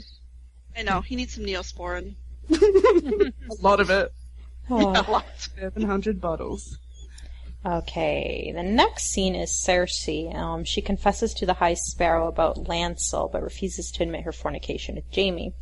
[0.76, 2.14] I know he needs some Neosporin.
[2.50, 4.12] A lot of it,
[4.68, 4.90] Oh.
[5.06, 5.24] A lot.
[5.38, 6.78] seven hundred bottles.
[7.64, 10.34] Okay, the next scene is Cersei.
[10.34, 14.96] Um, she confesses to the High Sparrow about Lancel, but refuses to admit her fornication
[14.96, 15.54] with Jaime.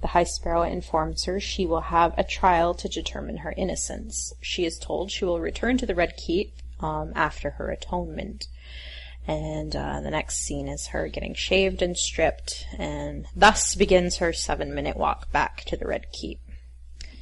[0.00, 4.32] The High Sparrow informs her she will have a trial to determine her innocence.
[4.40, 8.46] She is told she will return to the Red Keep um, after her atonement.
[9.26, 14.32] And uh, the next scene is her getting shaved and stripped, and thus begins her
[14.32, 16.38] seven-minute walk back to the Red Keep.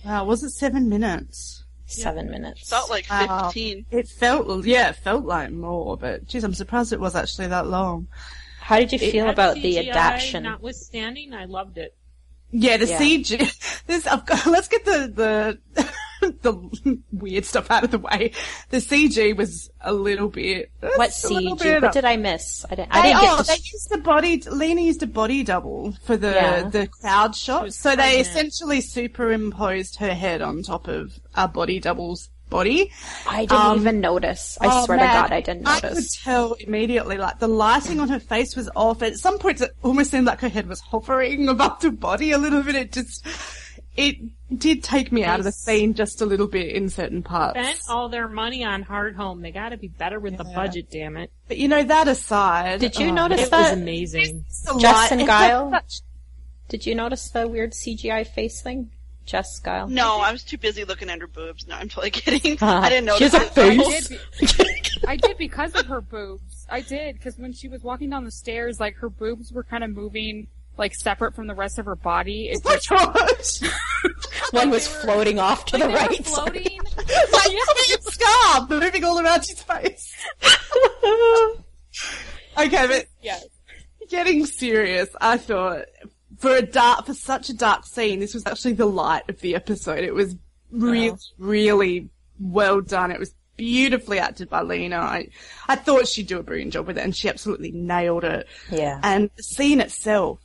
[0.05, 1.57] Wow, was it seven minutes?
[1.91, 2.68] Seven minutes.
[2.68, 3.45] Felt like Wow.
[3.51, 3.86] 15.
[3.91, 7.66] It felt, yeah, it felt like more, but geez, I'm surprised it was actually that
[7.66, 8.09] long.
[8.61, 10.43] How did you feel That about the CGI adaptation?
[10.45, 11.97] Notwithstanding, I loved it.
[12.51, 12.99] Yeah, the Yeah.
[12.99, 13.82] CG.
[13.86, 15.82] This, I've got, let's get the the
[16.42, 18.32] the weird stuff out of the way.
[18.70, 20.70] The CG was a little bit.
[20.80, 21.58] What CG?
[21.58, 22.64] bit What did I miss?
[22.70, 22.92] I didn't.
[22.92, 23.62] I didn't oh, they the.
[23.72, 24.40] used the body.
[24.50, 26.62] Lena used a body double for the Yeah.
[26.68, 27.72] the crowd shot.
[27.74, 32.90] So they essentially superimposed her head on top of our body double's body.
[33.28, 34.56] I didn't Um, even notice.
[34.60, 36.16] I Oh, swear man, to God, I didn't I could notice.
[36.22, 39.02] tell immediately, like the lighting on her face was off.
[39.02, 42.38] At some points, it almost seemed like her head was hovering above the body a
[42.38, 42.74] little bit.
[42.74, 43.22] It just,
[43.99, 44.16] it
[44.59, 47.59] did take me out of the scene just a little bit in certain parts.
[47.61, 49.42] Spent all their money on Hardhome.
[49.42, 50.90] They got to be better with the budget.
[50.90, 51.30] Damn it!
[51.49, 54.44] But you know, that aside, Did you oh, notice It was amazing.
[54.64, 55.70] the Jess light- and it Guile?
[55.72, 56.01] such-
[56.68, 58.90] Did you notice the weird CGI face thing?
[59.26, 59.88] Jess Guile?
[59.88, 61.66] No, I was too busy looking at her boobs.
[61.66, 62.57] No, I'm totally kidding.
[62.62, 63.32] Uh, I didn't she notice.
[63.32, 64.12] has a face.
[64.40, 65.05] I did.
[65.07, 66.66] I did because of her boobs.
[66.70, 69.84] I did because when she was walking down the stairs, like her boobs were kind
[69.84, 70.46] of moving
[70.79, 72.49] like separate from the rest of her body.
[72.49, 72.89] It Oh my just
[73.62, 73.72] gosh!
[74.53, 76.26] One was were- floating off to like, the they right.
[76.26, 76.26] side.
[76.26, 76.81] floating.
[76.97, 80.14] like a scarf moving all around his face.
[82.59, 83.45] okay, but yes.
[84.09, 85.87] getting serious, I thought
[86.39, 89.55] for a dark, for such a dark scene, this was actually the light of the
[89.55, 90.05] episode.
[90.05, 90.37] It was
[90.70, 93.11] really, really well done.
[93.11, 94.99] It was beautifully acted by Lena.
[94.99, 95.29] I,
[95.66, 98.47] I thought she'd do a brilliant job with it, and she absolutely nailed it.
[98.70, 99.01] Yeah.
[99.03, 100.39] And the scene itself,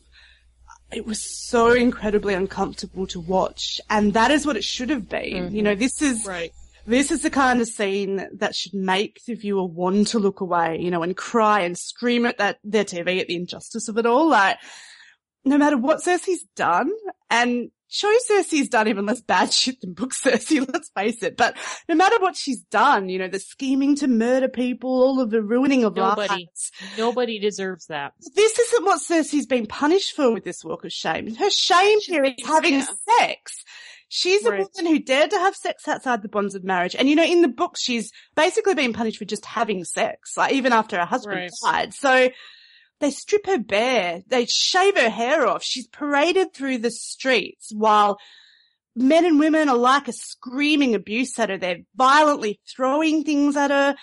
[0.95, 5.25] it was so incredibly uncomfortable to watch, and that is what it should have been.
[5.25, 5.63] You mm-hmm.
[5.63, 6.51] know, this is Right.
[6.85, 10.79] this is the kind of scene that should make the viewer want to look away,
[10.79, 14.05] you know, and cry and scream at that their TV at the injustice of it
[14.05, 14.29] all.
[14.29, 14.57] Like,
[15.45, 16.91] no matter what Cersei's done,
[17.29, 21.37] and show Cersei's done even less bad shit than book Cersei, let's face it.
[21.37, 21.55] But
[21.87, 25.43] no matter what she's done, you know, the scheming to murder people, all of the
[25.43, 26.33] ruining of Nobody.
[26.33, 26.71] lives.
[26.97, 28.13] Nobody deserves that.
[28.35, 31.33] This isn't what Cersei's been punished for with this walk of shame.
[31.35, 32.85] Her shame here is having yeah.
[33.19, 33.63] sex.
[34.09, 34.67] She's a Right.
[34.75, 36.95] woman who dared to have sex outside the bonds of marriage.
[36.95, 40.53] And you know, in the book, she's basically been punished for just having sex, like
[40.53, 41.51] even after her husband Right.
[41.63, 41.93] died.
[41.93, 42.29] So
[43.03, 44.21] they strip her bare.
[44.27, 45.61] They shave her hair off.
[45.61, 48.17] She's paraded through the streets while
[48.95, 51.57] men and women alike are screaming abuse at her.
[51.57, 53.95] They're violently throwing things at her.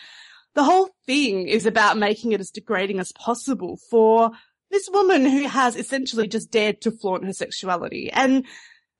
[0.54, 4.32] The whole thing is about making it as degrading as possible for
[4.70, 8.10] this woman who has essentially just dared to flaunt her sexuality.
[8.12, 8.44] And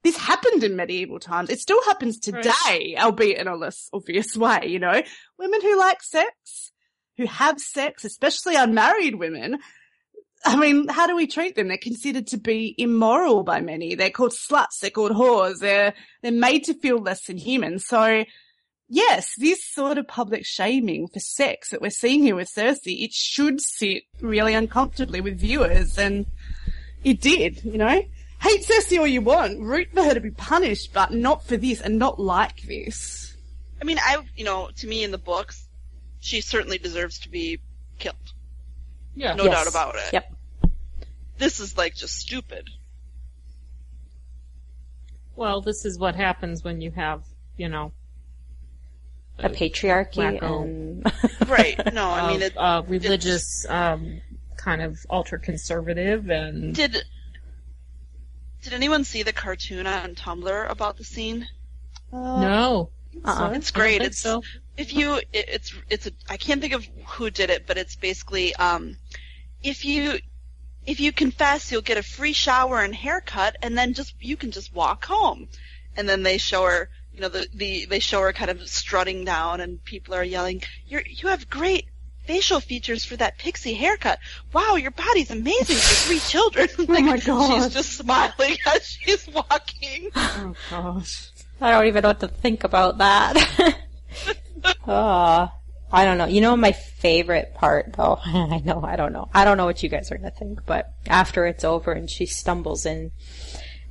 [0.03, 1.51] this happened in medieval times.
[1.51, 5.03] It still happens today, albeit in a less obvious way, you know?
[5.37, 6.71] Women who like sex,
[7.17, 9.59] who have sex, especially unmarried women,
[10.43, 11.67] I mean, how do we treat them?
[11.67, 13.95] They're considered to be immoral by many.
[13.95, 14.79] They're called sluts.
[14.81, 15.59] They're called whores.
[15.59, 17.79] They're, they're made to feel less than human.
[17.79, 18.23] So
[18.91, 23.13] yes, this sort of public shaming for sex that we're seeing here with Cersei, it
[23.13, 26.25] should sit really uncomfortably with viewers and
[27.03, 28.03] it did, you know?
[28.41, 29.61] Hate Cersei all you want.
[29.61, 33.35] Root for her to be punished, but not for this and not like this.
[33.81, 35.67] I mean, I, you know, to me in the books,
[36.19, 37.59] she certainly deserves to be
[37.97, 38.15] killed.
[39.15, 39.33] Yeah.
[39.35, 39.53] No Yes.
[39.53, 40.13] doubt about it.
[40.13, 40.33] Yep.
[41.37, 42.69] This is like just stupid.
[45.35, 47.23] Well, this is what happens when you have,
[47.57, 47.93] you know,
[49.39, 50.63] A patriarchy Wacko.
[50.63, 51.13] and
[51.49, 51.93] Right.
[51.93, 54.21] No, I mean, of, it, uh, religious, um,
[54.57, 56.95] kind of ultra conservative and did,
[58.61, 61.47] did anyone see the cartoon on Tumblr about the scene?
[62.13, 62.91] no.
[63.23, 63.31] Uh-uh.
[63.31, 64.01] It's I don't great.
[64.01, 64.43] It's so.
[64.77, 67.95] if you it, it's it's a I can't think of who did it, but it's
[67.95, 68.97] basically um
[69.63, 70.19] if you
[70.85, 74.51] if you confess, you'll get a free shower and haircut, and then just you can
[74.51, 75.47] just walk home.
[75.95, 79.25] And then they show her, you know, the the they show her kind of strutting
[79.25, 81.87] down, and people are yelling, "You you have great."
[82.27, 84.19] Facial features for that pixie haircut.
[84.53, 86.69] Wow, your body's amazing for three children.
[86.87, 87.63] like, my God.
[87.63, 90.11] She's just smiling as she's walking.
[90.15, 91.30] Oh gosh.
[91.61, 93.77] I don't even know what to think about that.
[94.87, 95.51] oh,
[95.93, 96.25] I don't know.
[96.25, 98.17] You know my favorite part though?
[98.25, 99.29] I know, I don't know.
[99.33, 102.25] I don't know what you guys are gonna think, but after it's over and she
[102.25, 103.11] stumbles in,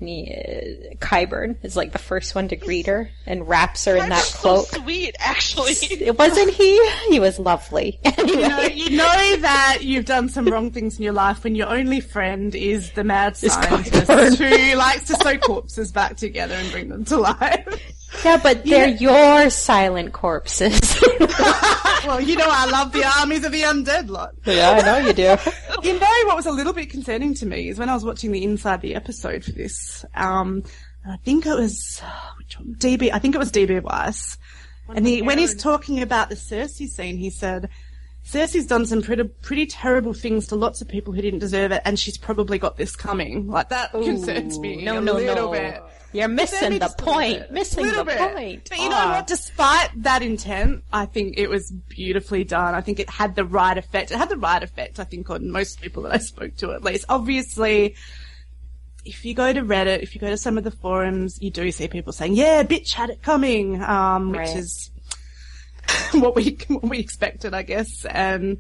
[0.03, 4.23] Uh, Qyburn is like the first one to greet her and wraps her in that
[4.25, 4.67] so cloak.
[4.69, 5.73] sweet, actually.
[5.73, 6.91] It wasn't he?
[7.09, 8.01] He was lovely.
[8.31, 11.69] You know, you know that you've done some wrong things in your life when your
[11.69, 16.89] only friend is the mad scientist who likes to sew corpses back together and bring
[16.89, 17.67] them to life.
[18.25, 21.01] Yeah, but they're your silent corpses.
[22.05, 24.33] well, you know I love the armies of the undead lot.
[24.45, 25.37] yeah, I know you do.
[25.83, 28.33] You know what was a little bit concerning to me is when I was watching
[28.33, 30.05] the inside the episode for this.
[30.15, 30.63] Um,
[31.09, 32.03] I think it was
[32.37, 32.75] which one?
[32.79, 33.11] DB.
[33.11, 34.37] I think it was DB Weiss,
[34.95, 37.71] and he when he's talking about the Cersei scene, he said.
[38.23, 41.81] Cersei's done some pretty, pretty terrible things to lots of people who didn't deserve it,
[41.87, 43.49] and she's probably got this coming.
[43.49, 45.51] Like that concerns me No, a no, little no.
[45.53, 45.83] bit.
[46.13, 47.51] You're missing the just a little point.
[47.53, 48.19] Missing the bit.
[48.19, 48.69] point.
[48.69, 49.27] But you know what?
[49.27, 52.75] Despite that intent, I think it was beautifully done.
[52.75, 54.11] I think it had the right effect.
[54.11, 56.83] It had the right effect, I think, on most people that I spoke to at
[56.83, 57.05] least.
[57.09, 57.95] Obviously,
[59.05, 61.71] if you go to Reddit, if you go to some of the forums, you do
[61.71, 64.91] see people saying, yeah, bitch had it coming, um, which is
[66.13, 68.05] what we what we expected, I guess.
[68.05, 68.59] And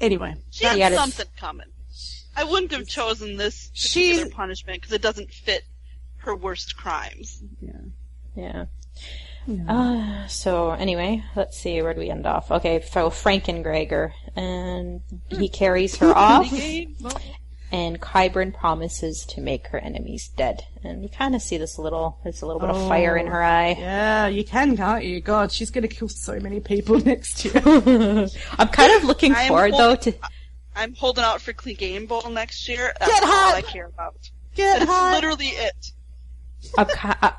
[0.00, 1.66] anyway, She had something coming.
[2.36, 5.62] I wouldn't have chosen this She's- particular punishment because it doesn't fit
[6.26, 7.42] her worst crimes.
[8.34, 8.66] Yeah.
[9.68, 12.50] Uh, so anyway, let's see, where do we end off?
[12.50, 16.52] Okay, so Frankengregor, and he carries her off,
[17.70, 20.64] and Qyburn promises to make her enemies dead.
[20.82, 23.42] And you kind of see this little, there's a little bit of fire in her
[23.42, 23.76] eye.
[23.78, 25.20] yeah, you can, can't you?
[25.20, 27.62] God, she's gonna kill so many people next year.
[28.58, 30.14] I'm kind of looking I'm forward though to,
[30.74, 32.92] I'm holding out for Cleganebowl next year.
[32.98, 33.54] That's Get all hot!
[33.54, 34.16] I care about.
[34.56, 35.14] Get That's hot.
[35.14, 35.92] literally it.
[36.78, 36.86] I'm,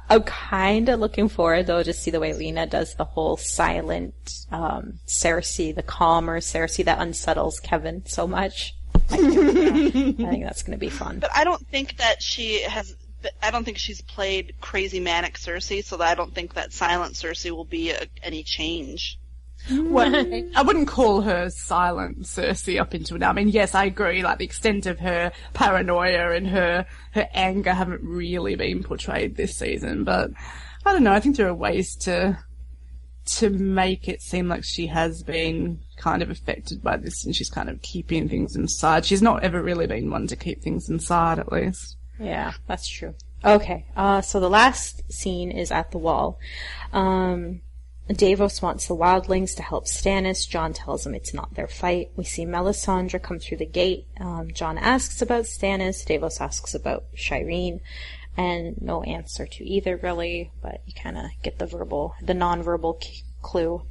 [0.09, 4.45] I'm kind of looking forward though to see the way Lena does the whole silent,
[4.51, 8.75] um, Cersei, the calmer Cersei that unsettles Kevan so much.
[9.09, 11.19] I think, I think that's going to be fun.
[11.19, 12.95] But I don't think that she has.
[13.41, 17.51] I don't think she's played crazy manic Cersei, so I don't think that silent Cersei
[17.51, 19.17] will be a, any change.
[19.69, 20.15] Well,
[20.55, 23.29] I wouldn't call her silent Cersei up until now.
[23.29, 24.23] I mean, yes, I agree.
[24.23, 29.57] Like the extent of her paranoia and her her anger haven't really been portrayed this
[29.57, 30.03] season.
[30.03, 30.31] But
[30.85, 31.13] I don't know.
[31.13, 32.37] I think there are ways to
[33.27, 37.49] to make it seem like she has been kind of affected by this, and she's
[37.49, 39.05] kind of keeping things inside.
[39.05, 41.97] She's not ever really been one to keep things inside, at least.
[42.19, 43.15] Yeah, that's true.
[43.43, 46.39] Okay, uh, so the last scene is at the wall.
[46.93, 47.61] Um,
[48.09, 50.47] Davos wants the wildlings to help Stannis.
[50.47, 52.11] Jon tells him it's not their fight.
[52.15, 54.07] We see Melisandre come through the gate.
[54.19, 56.05] Um, Jon asks about Stannis.
[56.05, 57.81] Davos asks about Shireen.
[58.37, 62.99] And no answer to either, really, but you kind of get the verbal, the non-verbal
[63.01, 63.81] c- clue.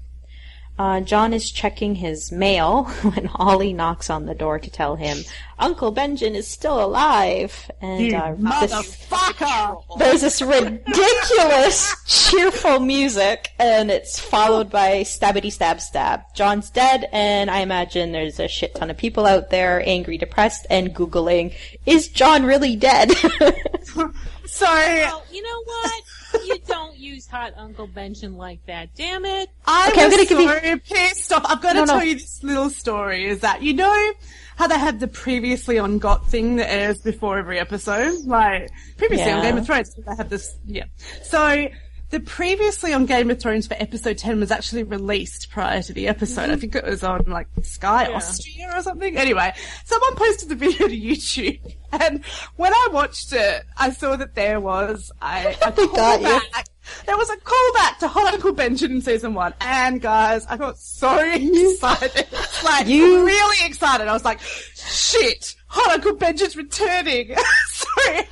[0.79, 5.19] Uh, Jon is checking his mail when Olly knocks on the door to tell him
[5.59, 7.71] Uncle Benjen is still alive.
[7.81, 9.07] And You uh, this,
[9.99, 16.23] there's this ridiculous, cheerful music, and it's followed by stabby stab stab.
[16.35, 20.67] Jon's dead, and I imagine there's a shit ton of people out there, angry, depressed,
[20.69, 21.55] and googling,
[21.87, 23.13] "Is Jon really dead?"
[24.57, 26.03] So Well, you know what?
[26.47, 28.89] you don't use hot Uncle Benjen like that.
[28.95, 29.51] Damn it.
[29.67, 31.45] I Okay, I'm was gonna give so pissed off.
[31.47, 31.93] I've got to No, no.
[31.95, 33.27] tell you this little story.
[33.27, 34.13] Is that you know
[34.57, 39.31] how they have the previously on Got thing that airs before every episode, like previously
[39.31, 39.95] on Game of Thrones.
[39.95, 40.85] They have this, yeah.
[41.23, 41.69] So
[42.11, 46.09] the previously on Game of Thrones for episode ten was actually released prior to the
[46.09, 46.43] episode.
[46.43, 46.61] I mm-hmm.
[46.61, 49.17] think it was on like Sky Austria or something.
[49.17, 49.53] Anyway,
[49.85, 51.61] someone posted the video to YouTube,
[51.93, 52.25] and
[52.57, 56.29] when I watched it, I saw that there was a, a They got you.
[56.29, 56.67] callback
[57.05, 60.79] there was a callback to Hot Uncle Benjen in season one, and guys, I got
[60.79, 62.27] so excited,
[62.65, 64.07] like You- really excited.
[64.07, 67.35] I was like, "Shit, Hot Uncle Benjen's returning!"
[67.69, 68.29] Sorry.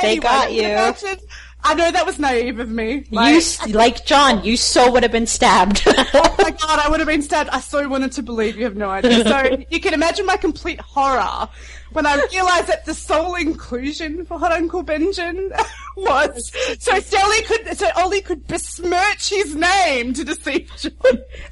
[0.00, 0.62] They got you.
[0.62, 1.18] imagine-
[1.64, 2.92] I know that was naive of me.
[2.92, 5.82] you, Like, s- like Jon, you so would have been stabbed.
[5.86, 7.50] oh my god, I would have been stabbed.
[7.50, 9.24] I so wanted to believe you have no idea.
[9.26, 11.48] So you can imagine my complete horror
[11.92, 15.50] when I realised that the sole inclusion for Hot Uncle Benjen
[15.96, 20.92] was so Olly could so Olly could besmirch his name to deceive Jon.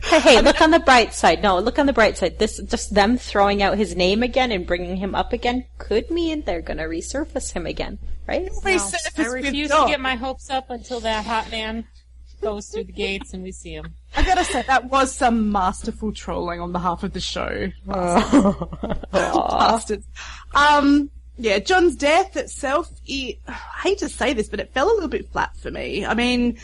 [0.03, 1.43] Hey, hey, look on the bright side.
[1.43, 2.39] No, look on the bright side.
[2.39, 6.43] This, just them throwing out his name again and bringing him up again could mean
[6.43, 8.51] they're gonna resurface him again, right?
[8.62, 11.87] Resurface I refuse to get my hopes up until that hot man
[12.41, 13.95] goes through the gates and we see him.
[14.16, 17.68] I gotta say that was some masterful trolling on behalf of the show.
[19.12, 20.07] Bastards.
[20.55, 24.95] Um, yeah, Jon's death itself, it, I hate to say this, but it fell a
[24.95, 26.05] little bit flat for me.
[26.07, 26.59] I mean,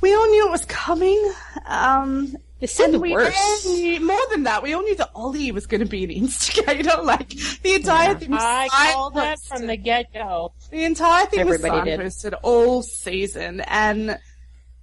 [0.00, 1.32] we all knew it was coming.
[1.66, 3.64] Um, It seemed and we worse.
[3.66, 7.02] knew, more than that, we all knew that Olly was going to be an instigator.
[7.02, 7.30] Like
[7.62, 10.52] the entire thing was I called that from the get-go.
[10.70, 12.00] The entire thing Everybody did.
[12.02, 14.18] was signposted all season, and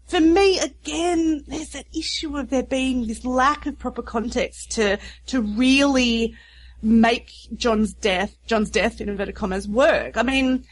[0.09, 4.97] for me, again, there's that issue of there being this lack of proper context to
[5.27, 6.35] to really
[6.81, 10.17] make Jon's death, Jon's death in inverted commas, work.
[10.17, 10.65] I mean,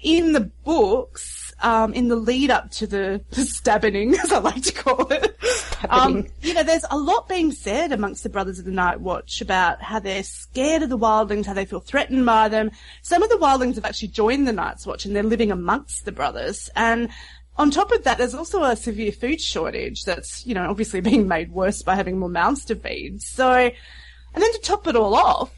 [0.00, 4.62] in the books, um, in the lead up to the, the stabbing, as I like
[4.62, 5.36] to call it,
[5.88, 9.40] um, you know, there's a lot being said amongst the Brothers of the Night Watch
[9.40, 12.70] about how they're scared of the wildlings, how they feel threatened by them.
[13.02, 16.12] Some of the wildlings have actually joined the Night's Watch and they're living amongst the
[16.12, 16.68] brothers.
[16.74, 17.10] And
[17.58, 21.26] on top of that, there's also a severe food shortage that's, you know, obviously being
[21.26, 23.22] made worse by having more mouths to feed.
[23.22, 25.52] So, and then to top it all off,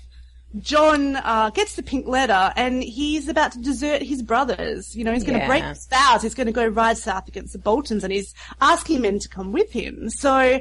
[0.61, 4.97] Jon uh, gets the pink letter and he's about to desert his brothers.
[4.97, 6.23] You know, he's going to break his vows.
[6.23, 9.53] He's going to go ride south against the Boltons and he's asking men to come
[9.53, 10.09] with him.
[10.09, 10.61] So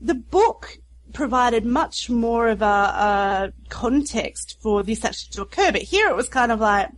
[0.00, 0.78] the book
[1.12, 5.70] provided much more of a, a context for this actually to occur.
[5.70, 6.88] But here it was kind of like,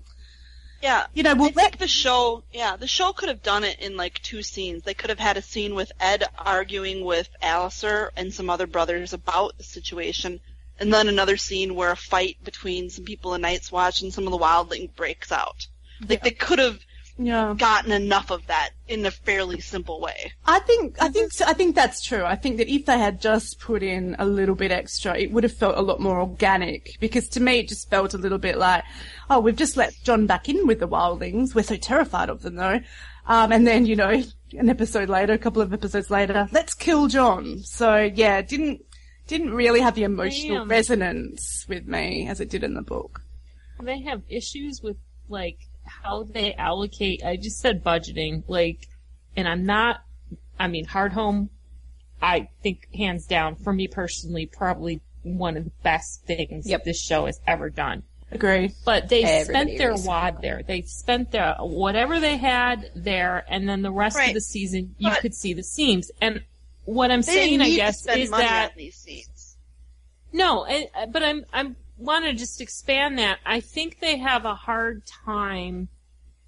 [0.85, 1.07] Yeah.
[1.15, 3.97] You know, we'll I think the show, yeah, the show could have done it in
[3.97, 4.83] like two scenes.
[4.83, 9.15] They could have had a scene with Edd arguing with Alliser and some other brothers
[9.15, 10.41] about the situation,
[10.79, 14.27] and then another scene where a fight between some people in Night's Watch and some
[14.27, 15.67] of the wildling breaks out.
[16.07, 16.81] Like they could have
[17.19, 17.55] yeah.
[17.57, 20.33] gotten enough of that in a fairly simple way.
[20.47, 22.25] I think I think I think that's true.
[22.25, 25.45] I think that if they had just put in a little bit extra, it would
[25.45, 26.97] have felt a lot more organic.
[27.01, 28.85] Because to me, it just felt a little bit like,
[29.31, 31.55] oh, we've just let Jon back in with the wildlings.
[31.55, 32.81] We're so terrified of them, though.
[33.27, 37.07] Um, and then you know, an episode later, a couple of episodes later, let's kill
[37.07, 37.61] Jon.
[37.61, 38.85] So yeah, didn't
[39.27, 40.69] didn't really have the emotional Damn.
[40.69, 43.23] resonance with me as it did in the book.
[43.83, 44.97] they have issues with
[45.29, 47.25] like how they allocate.
[47.25, 48.89] I just said budgeting, like,
[49.37, 50.01] and I'm not.
[50.59, 51.49] I mean, Hardhome.
[52.23, 56.85] I think hands down for me personally, probably one of the best things Yep.
[56.85, 58.03] this show has ever done.
[58.31, 58.73] Agree.
[58.85, 60.07] But they Everybody spent their agrees.
[60.07, 60.63] wad there.
[60.67, 65.11] They spent their whatever they had there, and then the rest of the season you
[65.11, 66.11] But- could see the seams.
[66.21, 66.43] And
[66.85, 69.57] what I'm saying, I guess, is that these scenes.
[70.33, 73.39] no, I, I- but I'm I'm want to just expand that.
[73.45, 75.89] I think they have a hard time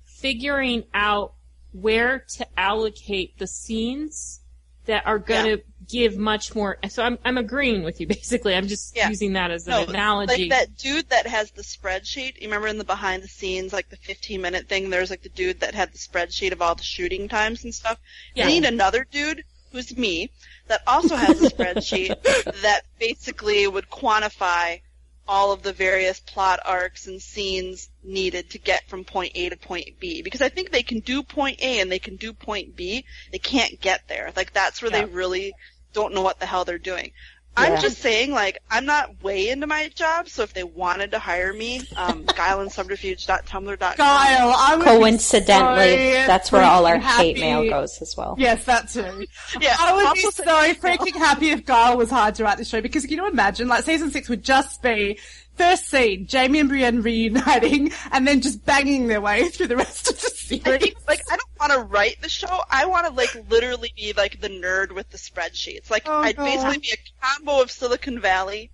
[0.04, 1.34] figuring out
[1.72, 4.40] where to allocate the scenes
[4.86, 6.78] that are going to give much more.
[6.88, 8.54] So I'm I'm agreeing with you basically.
[8.54, 9.09] I'm just Yeah.
[9.09, 10.48] using that as an No, analogy.
[10.48, 12.36] Like that dude that has the spreadsheet.
[12.40, 15.28] You remember in the behind the scenes, like the 15 minute thing, there's like the
[15.28, 17.98] dude that had the spreadsheet of all the shooting times and stuff.
[18.34, 18.46] Yeah.
[18.46, 19.42] They need another dude
[19.72, 20.30] who's me
[20.68, 22.22] that also has a spreadsheet
[22.62, 24.80] that basically would quantify
[25.29, 29.57] all of the various plot arcs and scenes needed to get from point A to
[29.57, 30.22] point B.
[30.22, 33.05] Because I think they can do point A and they can do point B.
[33.33, 34.33] They can't get there.
[34.37, 35.05] Like that's where Yeah.
[35.05, 35.53] they really
[35.93, 37.12] don't know what the hell they're doing.
[37.59, 37.64] Yeah.
[37.64, 41.18] I'm just saying, like, I'm not way into my job, so if they wanted to
[41.18, 43.96] hire me, um, guileandsubterfuge.tumblr.com.
[43.96, 48.16] Guile, I would be Coincidentally, so that's where all our freaking hate mail goes as
[48.16, 48.34] well.
[48.38, 49.26] Yes, that too.
[49.61, 50.44] Yeah, I would be so
[50.74, 53.84] freaking happy if Guile was hired to write the show because can you imagine, like
[53.84, 55.18] season six would just be
[55.57, 60.09] first scene, Jaime and Brienne reuniting and then just banging their way through the rest
[60.09, 60.30] of the I
[60.61, 60.80] series.
[60.82, 62.61] think, like, I don't want to write the show.
[62.70, 65.90] I want to, like, literally be, like, the nerd with the spreadsheets.
[65.90, 66.44] Like, Oh, I'd God.
[66.44, 68.70] basically be a combo of Silicon Valley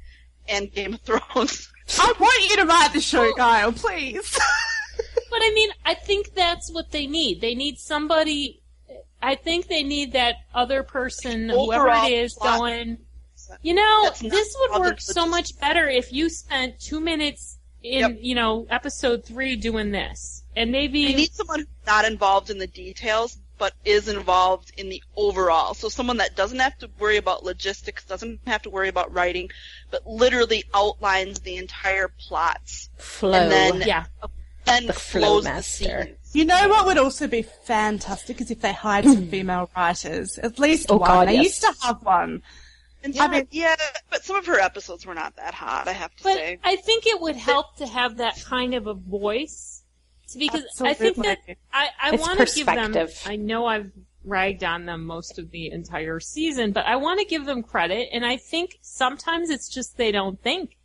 [0.48, 1.70] and Game of Thrones.
[1.98, 3.34] I want you to write the show, oh.
[3.36, 4.38] Guile, please.
[5.30, 7.40] But I mean, I think that's what they need.
[7.40, 8.60] They need somebody.
[9.22, 12.58] I think they need that other person, whoever it is, plot.
[12.58, 12.98] going.
[13.62, 15.30] You know, this would work so logistics.
[15.30, 18.18] much better if you spent two minutes in, Yep.
[18.20, 22.58] you know, episode three doing this, and maybe I need someone who's not involved in
[22.58, 25.74] the details, but is involved in the overall.
[25.74, 29.50] So someone that doesn't have to worry about logistics, doesn't have to worry about writing,
[29.90, 32.88] but literally outlines the entire plots.
[32.98, 33.32] Flow.
[33.32, 34.04] And then- yeah.
[34.64, 35.84] Then The flow flows master.
[35.84, 36.16] the scenes.
[36.34, 39.28] You know what would also be fantastic is if they hired some hmm.
[39.30, 40.38] female writers.
[40.38, 41.08] At least Oh, one.
[41.08, 41.44] God, they yes.
[41.44, 42.42] used to have one.
[43.04, 43.76] And I yeah, mean- yeah,
[44.10, 46.58] but some of her episodes were not that hot, I have to But say.
[46.62, 49.82] I think it would help to have that kind of a voice,
[50.38, 51.38] because I think that
[51.72, 52.92] I, I want to give them.
[52.92, 53.22] perspective.
[53.26, 53.90] I know I've
[54.24, 58.08] ragged on them most of the entire season, but I want to give them credit,
[58.12, 60.76] and I think sometimes it's just they don't think.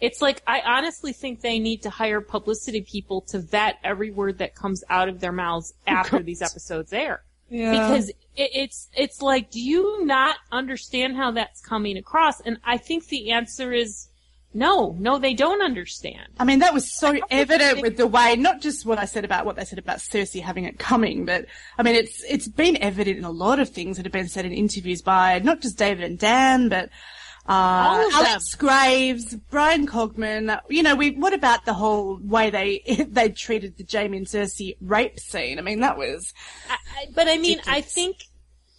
[0.00, 4.38] It's like I honestly think they need to hire publicity people to vet every word
[4.38, 7.22] that comes out of their mouths after these episodes air.
[7.48, 7.70] Yeah.
[7.70, 12.40] Because it, it's it's like, do you not understand how that's coming across?
[12.40, 14.08] And I think the answer is
[14.56, 16.28] no, no, they don't understand.
[16.38, 19.44] I mean, that was so evident with the way, not just what I said about
[19.44, 23.18] what they said about Cersei having it coming, but I mean, it's, it's been evident
[23.18, 26.04] in a lot of things that have been said in interviews by not just David
[26.04, 26.88] and Dan, but,
[27.46, 33.28] uh, Alex Graves, Bryan Cogman, you know, we, what about the whole way they, they
[33.28, 35.58] treated the Jaime and Cersei rape scene?
[35.58, 36.32] I mean, that was,
[36.70, 38.16] I, I, but I mean, I think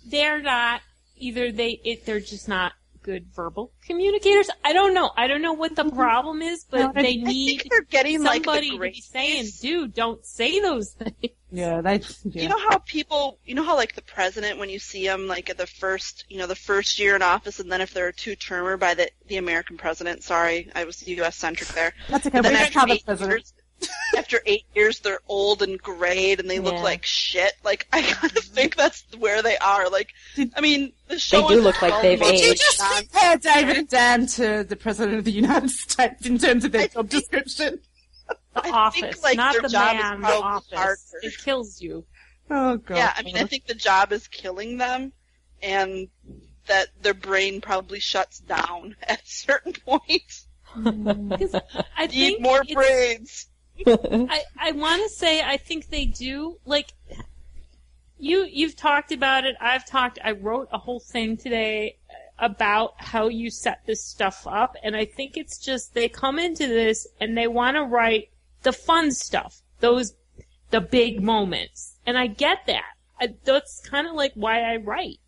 [0.05, 0.81] they're not
[1.17, 1.51] either.
[1.51, 2.73] They it, they're just not
[3.05, 4.49] good verbal communicators.
[4.63, 5.11] I don't know.
[5.15, 5.95] I don't know what the mm-hmm.
[5.95, 8.91] problem is, No, but I- they I need think they're getting like somebody the to
[8.91, 12.43] be saying, "Dude, don't say those things." yeah, that's, yeah.
[12.43, 15.51] You know how people, you know how like the president, when you see him like
[15.51, 18.13] at the first, you know, the first year in office, and then if they're a
[18.13, 20.23] two-termer by the the American president.
[20.23, 21.35] Sorry, I was U.S.
[21.35, 21.93] centric there.
[22.09, 23.31] That's okay, But we then don't have a president.
[23.31, 23.53] years,
[24.17, 27.53] after eight years, they're old and grayed, and they look like shit.
[27.63, 28.53] Like I kind of mm-hmm.
[28.53, 29.89] think that's where they are.
[29.89, 30.13] Like,
[30.55, 32.41] I mean, the show they do is look like they've aged.
[32.41, 36.37] Did you just compare David and Dan to the President of the United States in
[36.37, 37.79] terms of their I job think- description?
[38.27, 40.21] The I office, think, like, not their the job is man.
[40.21, 40.73] The probably office.
[40.73, 40.97] harder.
[41.21, 42.05] It kills you.
[42.49, 42.97] Oh god.
[42.97, 45.11] Yeah, I mean, I think the job is killing them,
[45.61, 46.07] and
[46.67, 50.21] that their brain probably shuts down at a certain point.
[50.75, 51.55] Because
[51.95, 53.47] I Need think more it's- brains.
[53.85, 56.93] I, I want to say I think they do like
[58.17, 59.55] you you've talked about it.
[59.59, 61.97] I've talked I wrote a whole thing today
[62.37, 64.75] about how you set this stuff up.
[64.83, 68.29] And I think it's just they come into this and they want to write
[68.63, 70.13] the fun stuff those
[70.71, 71.95] the big moments.
[72.05, 72.93] And I get that.
[73.19, 75.19] I, that's kind of like why I write.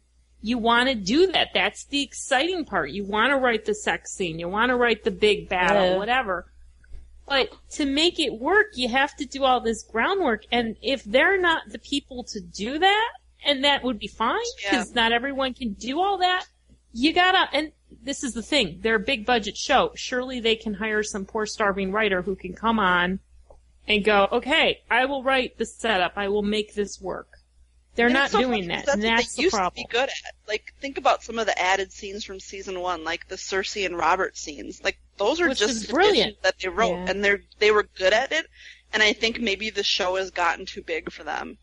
[0.42, 1.50] You want to do that.
[1.54, 2.92] That's the exciting part.
[2.92, 4.40] You want to write the sex scene.
[4.40, 5.98] You want to write the big battle Yeah.
[5.98, 6.52] whatever
[7.28, 10.44] but to make it work, you have to do all this groundwork.
[10.52, 13.10] And if they're not the people to do that,
[13.46, 16.46] and that would be fine, because not everyone can do all that,
[16.94, 17.72] you gotta, and
[18.02, 19.92] this is the thing, they're a big budget show.
[19.96, 23.20] Surely they can hire some poor starving writer who can come on
[23.88, 27.37] and go, okay, I will write the setup, I will make this work.
[27.98, 29.84] They're And not so doing that, because and what that's they the used problem.
[29.84, 30.34] to be good at.
[30.48, 33.98] Like, think about some of the added scenes from season one, like the Cersei and
[33.98, 34.82] Robert scenes.
[34.84, 36.42] Like, those are Which just brilliant.
[36.44, 37.10] that they wrote, Yeah.
[37.10, 38.46] and they're they were good at it.
[38.94, 41.58] And I think maybe the show has gotten too big for them.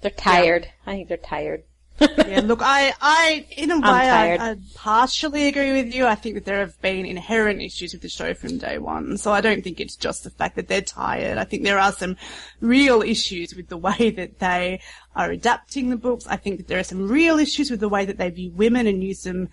[0.00, 0.68] They're tired.
[0.86, 1.64] I think they're tired.
[2.00, 4.34] Yeah, look, I, I, in a way, I.
[4.50, 6.06] I partially agree with you.
[6.06, 9.16] I think that there have been inherent issues with the show from day one.
[9.16, 11.38] So I don't think it's just the fact that they're tired.
[11.38, 12.16] I think there are some
[12.60, 14.80] real issues with the way that they
[15.16, 16.26] are adapting the books.
[16.26, 18.86] I think that there are some real issues with the way that they view women
[18.86, 19.48] and use them.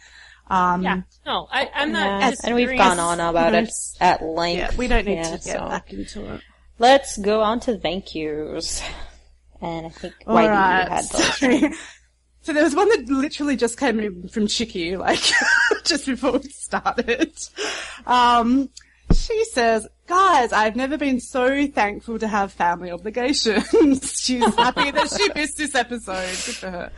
[0.48, 3.70] Um, yeah, no, I, I'm not Yeah, and we've gone on about it
[4.02, 4.60] at length.
[4.60, 6.42] yeah, we don't need Yeah, to get so- back into it.
[6.80, 8.82] Let's go on to thank yous.
[9.62, 10.84] And I think All Whitey, right.
[10.84, 11.38] you had those.
[11.38, 11.70] So,
[12.42, 15.20] so there was one that literally just came in from Chicky, like
[15.86, 17.32] just before we started.
[18.08, 18.70] Um,
[19.14, 25.10] she says, "Guys, I've never been so thankful to have family obligations." She's happy that
[25.10, 26.28] she missed this episode.
[26.28, 26.92] Good for her.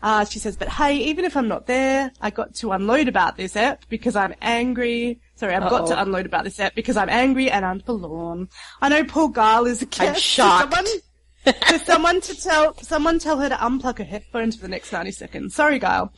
[0.00, 3.36] Uh, she says, but hey, even if I'm not there, I got to unload about
[3.36, 5.20] this app because I'm angry.
[5.34, 8.48] Sorry, I've got to unload about this app because I'm angry and I'm forlorn.
[8.80, 10.22] I know Paul Guile is a guest.
[10.22, 10.72] shocked.
[10.72, 14.92] Someone, for someone to tell, someone tell her to unplug her headphones for the next
[14.92, 15.56] 90 seconds.
[15.56, 16.12] Sorry, Guile.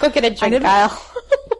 [0.00, 0.94] Go get a drink, never-.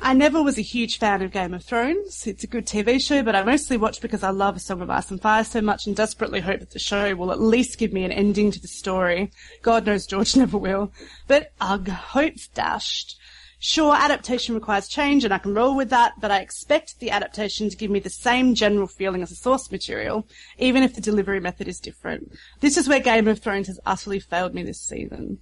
[0.00, 2.26] I never was a huge fan of Game of Thrones.
[2.26, 4.90] It's a good TV show, but I mostly watch because I love A Song of
[4.90, 7.92] Ice and Fire so much and desperately hope that the show will at least give
[7.92, 9.32] me an ending to the story.
[9.60, 10.92] God knows George never will.
[11.26, 13.18] But ugh, hope's dashed.
[13.58, 17.68] Sure, adaptation requires change and I can roll with that, but I expect the adaptation
[17.68, 21.40] to give me the same general feeling as the source material, even if the delivery
[21.40, 22.32] method is different.
[22.60, 25.38] This is where Game of Thrones has utterly failed me this season.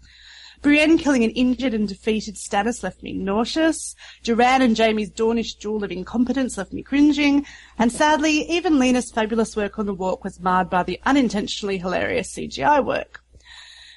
[0.63, 3.95] Brienne killing an injured and defeated Stannis left me nauseous.
[4.23, 7.47] Doran and Jaime's Dornish duel of incompetence left me cringing.
[7.79, 12.35] And sadly, even Lena's fabulous work on the walk was marred by the unintentionally hilarious
[12.35, 13.23] CGI work.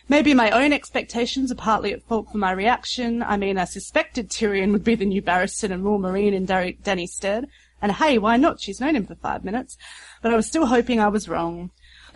[0.08, 3.22] Maybe my own expectations are partly at fault for my reaction.
[3.22, 6.72] I mean, I suspected Tyrion would be the new Barristan and rule Meereen in Dar-
[6.72, 7.48] Dany's stead.
[7.80, 8.60] And hey, why not?
[8.60, 9.78] She's known him for five minutes.
[10.22, 11.70] But I was still hoping I was wrong.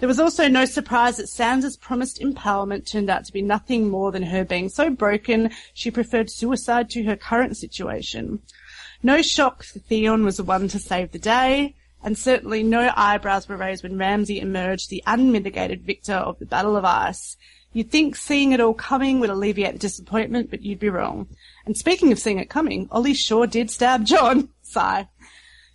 [0.03, 4.11] There was also no surprise that Sansa's promised empowerment turned out to be nothing more
[4.11, 8.41] than her being so broken she preferred suicide to her current situation.
[9.01, 13.47] No shock that Theon was the one to save the day, and certainly no eyebrows
[13.47, 17.37] were raised when Ramsay emerged the unmitigated victor of the Battle of Ice.
[17.71, 21.29] You'd think seeing it all coming would alleviate the disappointment, but you'd be wrong.
[21.65, 24.49] And speaking of seeing it coming, Olly sure did stab Jon.
[24.63, 25.07] Sigh.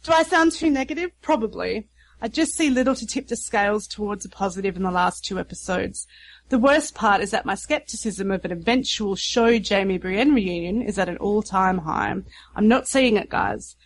[0.02, 1.12] Do I sound too negative?
[1.22, 1.88] Probably.
[2.20, 5.38] I just see little to tip the scales towards a positive in the last two
[5.38, 6.06] episodes.
[6.48, 10.98] The worst part is that my skepticism of an eventual show Jaime Brienne reunion is
[10.98, 12.14] at an all-time high.
[12.56, 13.76] I'm not seeing it, guys.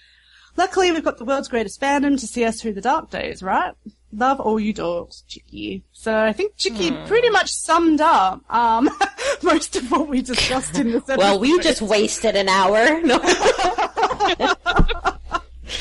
[0.57, 3.75] Luckily, we've got the world's greatest fandom to see us through the dark days, right?
[4.13, 5.83] Love all you dogs, Chicky.
[5.93, 8.89] So I think Chicky pretty much summed up um,
[9.43, 11.19] most of what we discussed in this episode.
[11.19, 13.01] well, we just wasted an hour.
[13.01, 13.19] No.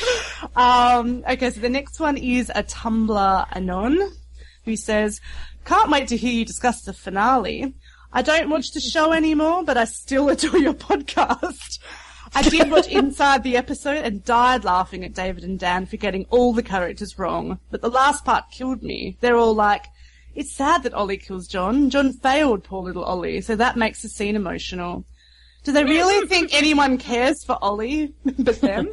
[0.54, 4.12] Um, okay, so the next one is a Tumblr Anon
[4.64, 5.20] who says,
[5.64, 7.74] Can't wait to hear you discuss the finale.
[8.12, 11.78] I don't watch the show anymore, but I still adore your podcast.
[12.34, 16.26] I did watch Inside the episode and died laughing at David and Dan for getting
[16.30, 17.58] all the characters wrong.
[17.70, 19.16] But the last part killed me.
[19.20, 19.86] They're all like,
[20.34, 21.90] it's sad that Olly kills Jon.
[21.90, 25.04] Jon failed poor little Olly, so that makes the scene emotional.
[25.64, 28.90] Do they really think anyone cares for Olly but them?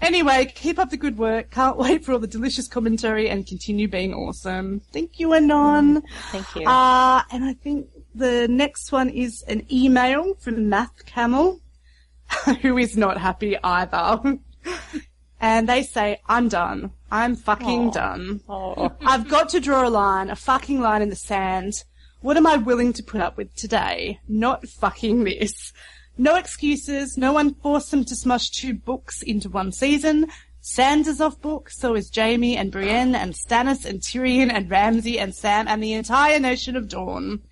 [0.00, 1.50] anyway, keep up the good work.
[1.50, 4.80] Can't wait for all the delicious commentary and continue being awesome.
[4.92, 6.02] Thank you, Anon.
[6.30, 6.68] Thank you.
[6.68, 11.60] Uh, and I think the next one is an email from Math Camel,
[12.62, 14.38] who is not happy either.
[15.40, 16.92] and they say, I'm done.
[17.10, 18.40] I'm fucking done.
[18.48, 18.92] oh.
[19.04, 21.84] I've got to draw a line, a fucking line in the sand.
[22.20, 24.20] What am I willing to put up with today?
[24.28, 25.72] Not fucking this.
[26.16, 27.18] No excuses.
[27.18, 30.26] No one forced them to smush two books into one season.
[30.60, 35.34] Sans off book, so is Jaime and Brienne and Stannis and Tyrion and Ramsay and
[35.34, 37.42] Sam and the entire nation of Dorne.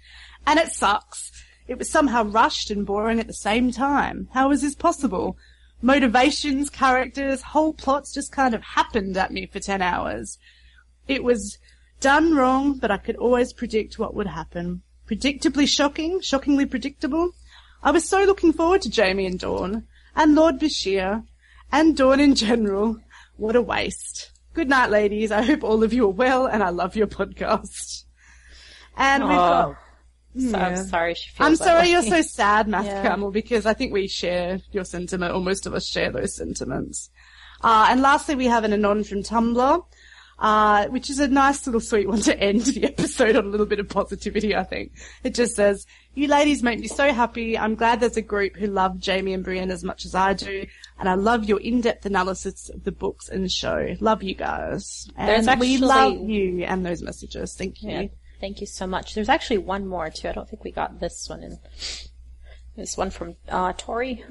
[0.46, 1.30] And it sucks.
[1.66, 4.28] It was somehow rushed and boring at the same time.
[4.32, 5.36] How is this possible?
[5.82, 10.38] Motivations, characters, whole plots just kind of happened at me for 10 hours.
[11.08, 11.58] It was
[12.00, 14.82] done wrong, but I could always predict what would happen.
[15.06, 17.32] Predictably shocking, shockingly predictable.
[17.82, 21.24] I was so looking forward to Jaime and Dorne, and Lord Bashir,
[21.70, 22.98] and Dorne in general.
[23.36, 24.30] What a waste.
[24.54, 25.32] Good night, ladies.
[25.32, 28.04] I hope all of you are well, and I love your podcast.
[28.96, 29.68] And we've got
[30.34, 31.90] Oh, So I'm sorry she feels I'm sorry way.
[31.90, 33.02] you're so sad, Math Yeah.
[33.02, 37.10] Camel, because I think we share your sentiment, or most of us share those sentiments.
[37.62, 39.84] Uh, and lastly, we have an anon from Tumblr,
[40.42, 43.64] uh, which is a nice little sweet one to end the episode on a little
[43.64, 44.90] bit of positivity, I think.
[45.22, 47.56] It just says, you ladies make me so happy.
[47.56, 50.66] I'm glad there's a group who love Jaime and Brienne as much as I do.
[50.98, 53.94] And I love your in-depth analysis of the books and the show.
[54.00, 55.08] Love you guys.
[55.16, 57.54] And There's we love you and those messages.
[57.54, 57.90] Thank you.
[57.90, 58.06] Yeah.
[58.40, 59.14] Thank you so much.
[59.14, 60.28] There's actually one more too.
[60.28, 61.58] I don't think we got this one in.
[62.74, 64.24] This one from uh, Tori.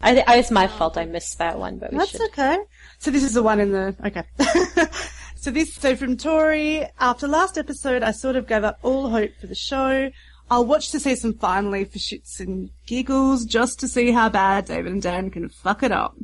[0.00, 0.98] I, th- I it's my fault.
[0.98, 2.20] I missed that one, but we That's should.
[2.32, 2.58] okay.
[2.98, 4.24] So this is the one in the okay.
[5.38, 6.84] so this so from Tori.
[6.98, 10.10] After last episode, I sort of gave up all hope for the show.
[10.50, 14.90] I'll watch the season finally for shits and giggles, just to see how bad David
[14.92, 16.16] and Dan can fuck it up.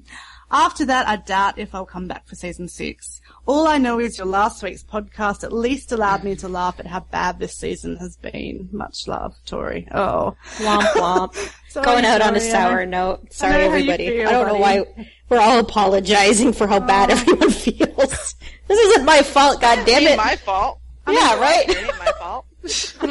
[0.51, 3.21] After that, I doubt if I'll come back for season six.
[3.47, 6.87] All I know is your last week's podcast at least allowed me to laugh at
[6.87, 8.71] how bad this season has been.
[8.73, 9.87] Much love, Tori.
[9.93, 10.35] Oh.
[10.59, 11.35] Womp womp.
[11.69, 13.33] Sorry, Going out on a Tori, I sour note.
[13.35, 14.09] Sorry, know everybody.
[14.09, 14.85] feel, I don't know why
[15.29, 18.35] we're all apologizing for how bad everyone feels.
[18.67, 19.61] This isn't my fault.
[19.61, 20.17] God damn Ain't it.
[20.17, 20.81] my fault.
[21.07, 21.69] yeah, right.
[21.69, 22.47] It ain't my fault.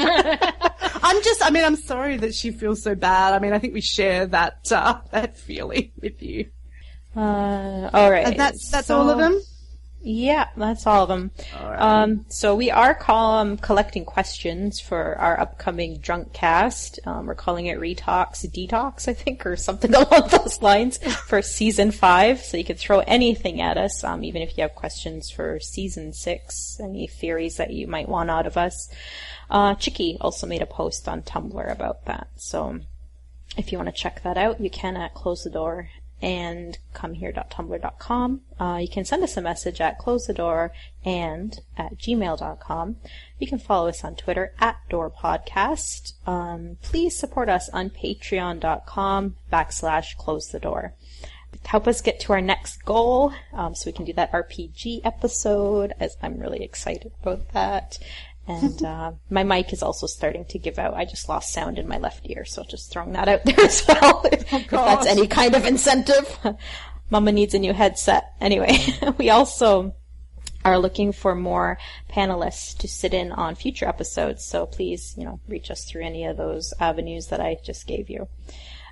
[1.04, 3.36] I'm just, I mean, I'm sorry that she feels so bad.
[3.36, 6.50] I mean, I think we share that, uh, that feeling with you.
[7.16, 8.26] Uh, all right.
[8.26, 9.40] And that's, that's So- all of them?
[10.06, 11.32] Yeah, that's all of them.
[11.58, 17.00] Um, so we are call, um, collecting questions for our upcoming drunk cast.
[17.06, 21.92] Um, we're calling it Retox Detox, I think, or something along those lines for season
[21.92, 22.42] five.
[22.42, 26.12] So you can throw anything at us, um, even if you have questions for season
[26.12, 28.90] six, any theories that you might want out of us.
[29.50, 32.28] Uh, Chicky also made a post on Tumblr about that.
[32.36, 32.82] So
[33.56, 35.88] if you want to check that out, you can at close the door
[36.24, 38.42] and comehere.tumblr.com.
[38.58, 40.72] Uh, you can send us a message at close the door
[41.04, 42.96] and at gmail.com.
[43.40, 46.14] You can follow us on Twitter at door podcast.
[46.26, 50.94] Um, please support us on patreon.com backslash close the door.
[51.66, 55.94] Help us get to our next goal, um, so we can do that RPG episode,
[56.00, 58.00] as I'm really excited about that.
[58.48, 60.94] And uh, my mic is also starting to give out.
[60.96, 63.84] I just lost sound in my left ear, so just throwing that out there as
[63.88, 64.22] well.
[64.32, 66.38] if, if that's any kind of incentive.
[67.10, 68.34] Mama needs a new headset.
[68.42, 68.78] Anyway,
[69.18, 69.96] we also
[70.66, 71.78] are looking for more
[72.10, 74.44] panelists to sit in on future episodes.
[74.46, 78.10] So please, you know, reach us through any of those avenues that I just gave
[78.10, 78.28] you.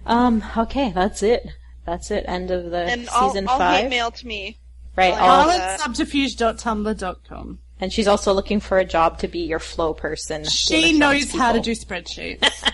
[0.05, 1.47] Um, okay, that's it.
[1.85, 2.25] That's it.
[2.27, 3.81] End of the And season all five.
[3.83, 4.59] hate mail to me.
[4.95, 5.13] Right.
[5.13, 7.59] all- all- Uh, Pilot subterfuge.tumblr.com.
[7.81, 10.45] and she's also looking for a job to be your flow person.
[10.45, 12.47] She knows Thrones how to do spreadsheets.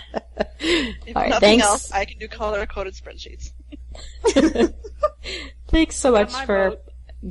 [0.60, 1.64] If All right, nothing thanks.
[1.64, 3.52] else, I can do color coded spreadsheets.
[5.68, 6.80] Thanks so much for vote.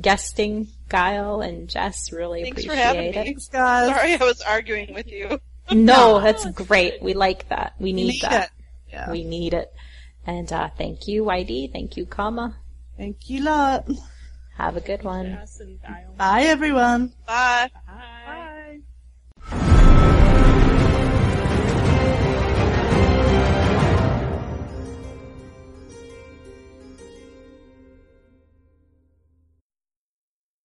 [0.00, 2.10] guesting, Guile and Jess.
[2.12, 3.16] Really Thanks for appreciate having it.
[3.16, 3.24] me.
[3.24, 3.88] Thanks, guys.
[3.88, 5.40] Sorry I was arguing with you.
[5.70, 7.02] No, that's great.
[7.02, 7.74] We like that.
[7.78, 8.50] We need, need that.
[8.90, 9.12] Yeah.
[9.12, 9.70] We need it.
[10.24, 11.72] And uh, thank you, YD.
[11.72, 12.56] Thank you, Comma.
[12.96, 13.86] Thank you lot.
[14.58, 15.26] Have a good one.
[15.26, 16.14] Yes, and Dial.
[16.16, 17.12] Bye, everyone.
[17.26, 17.70] Bye.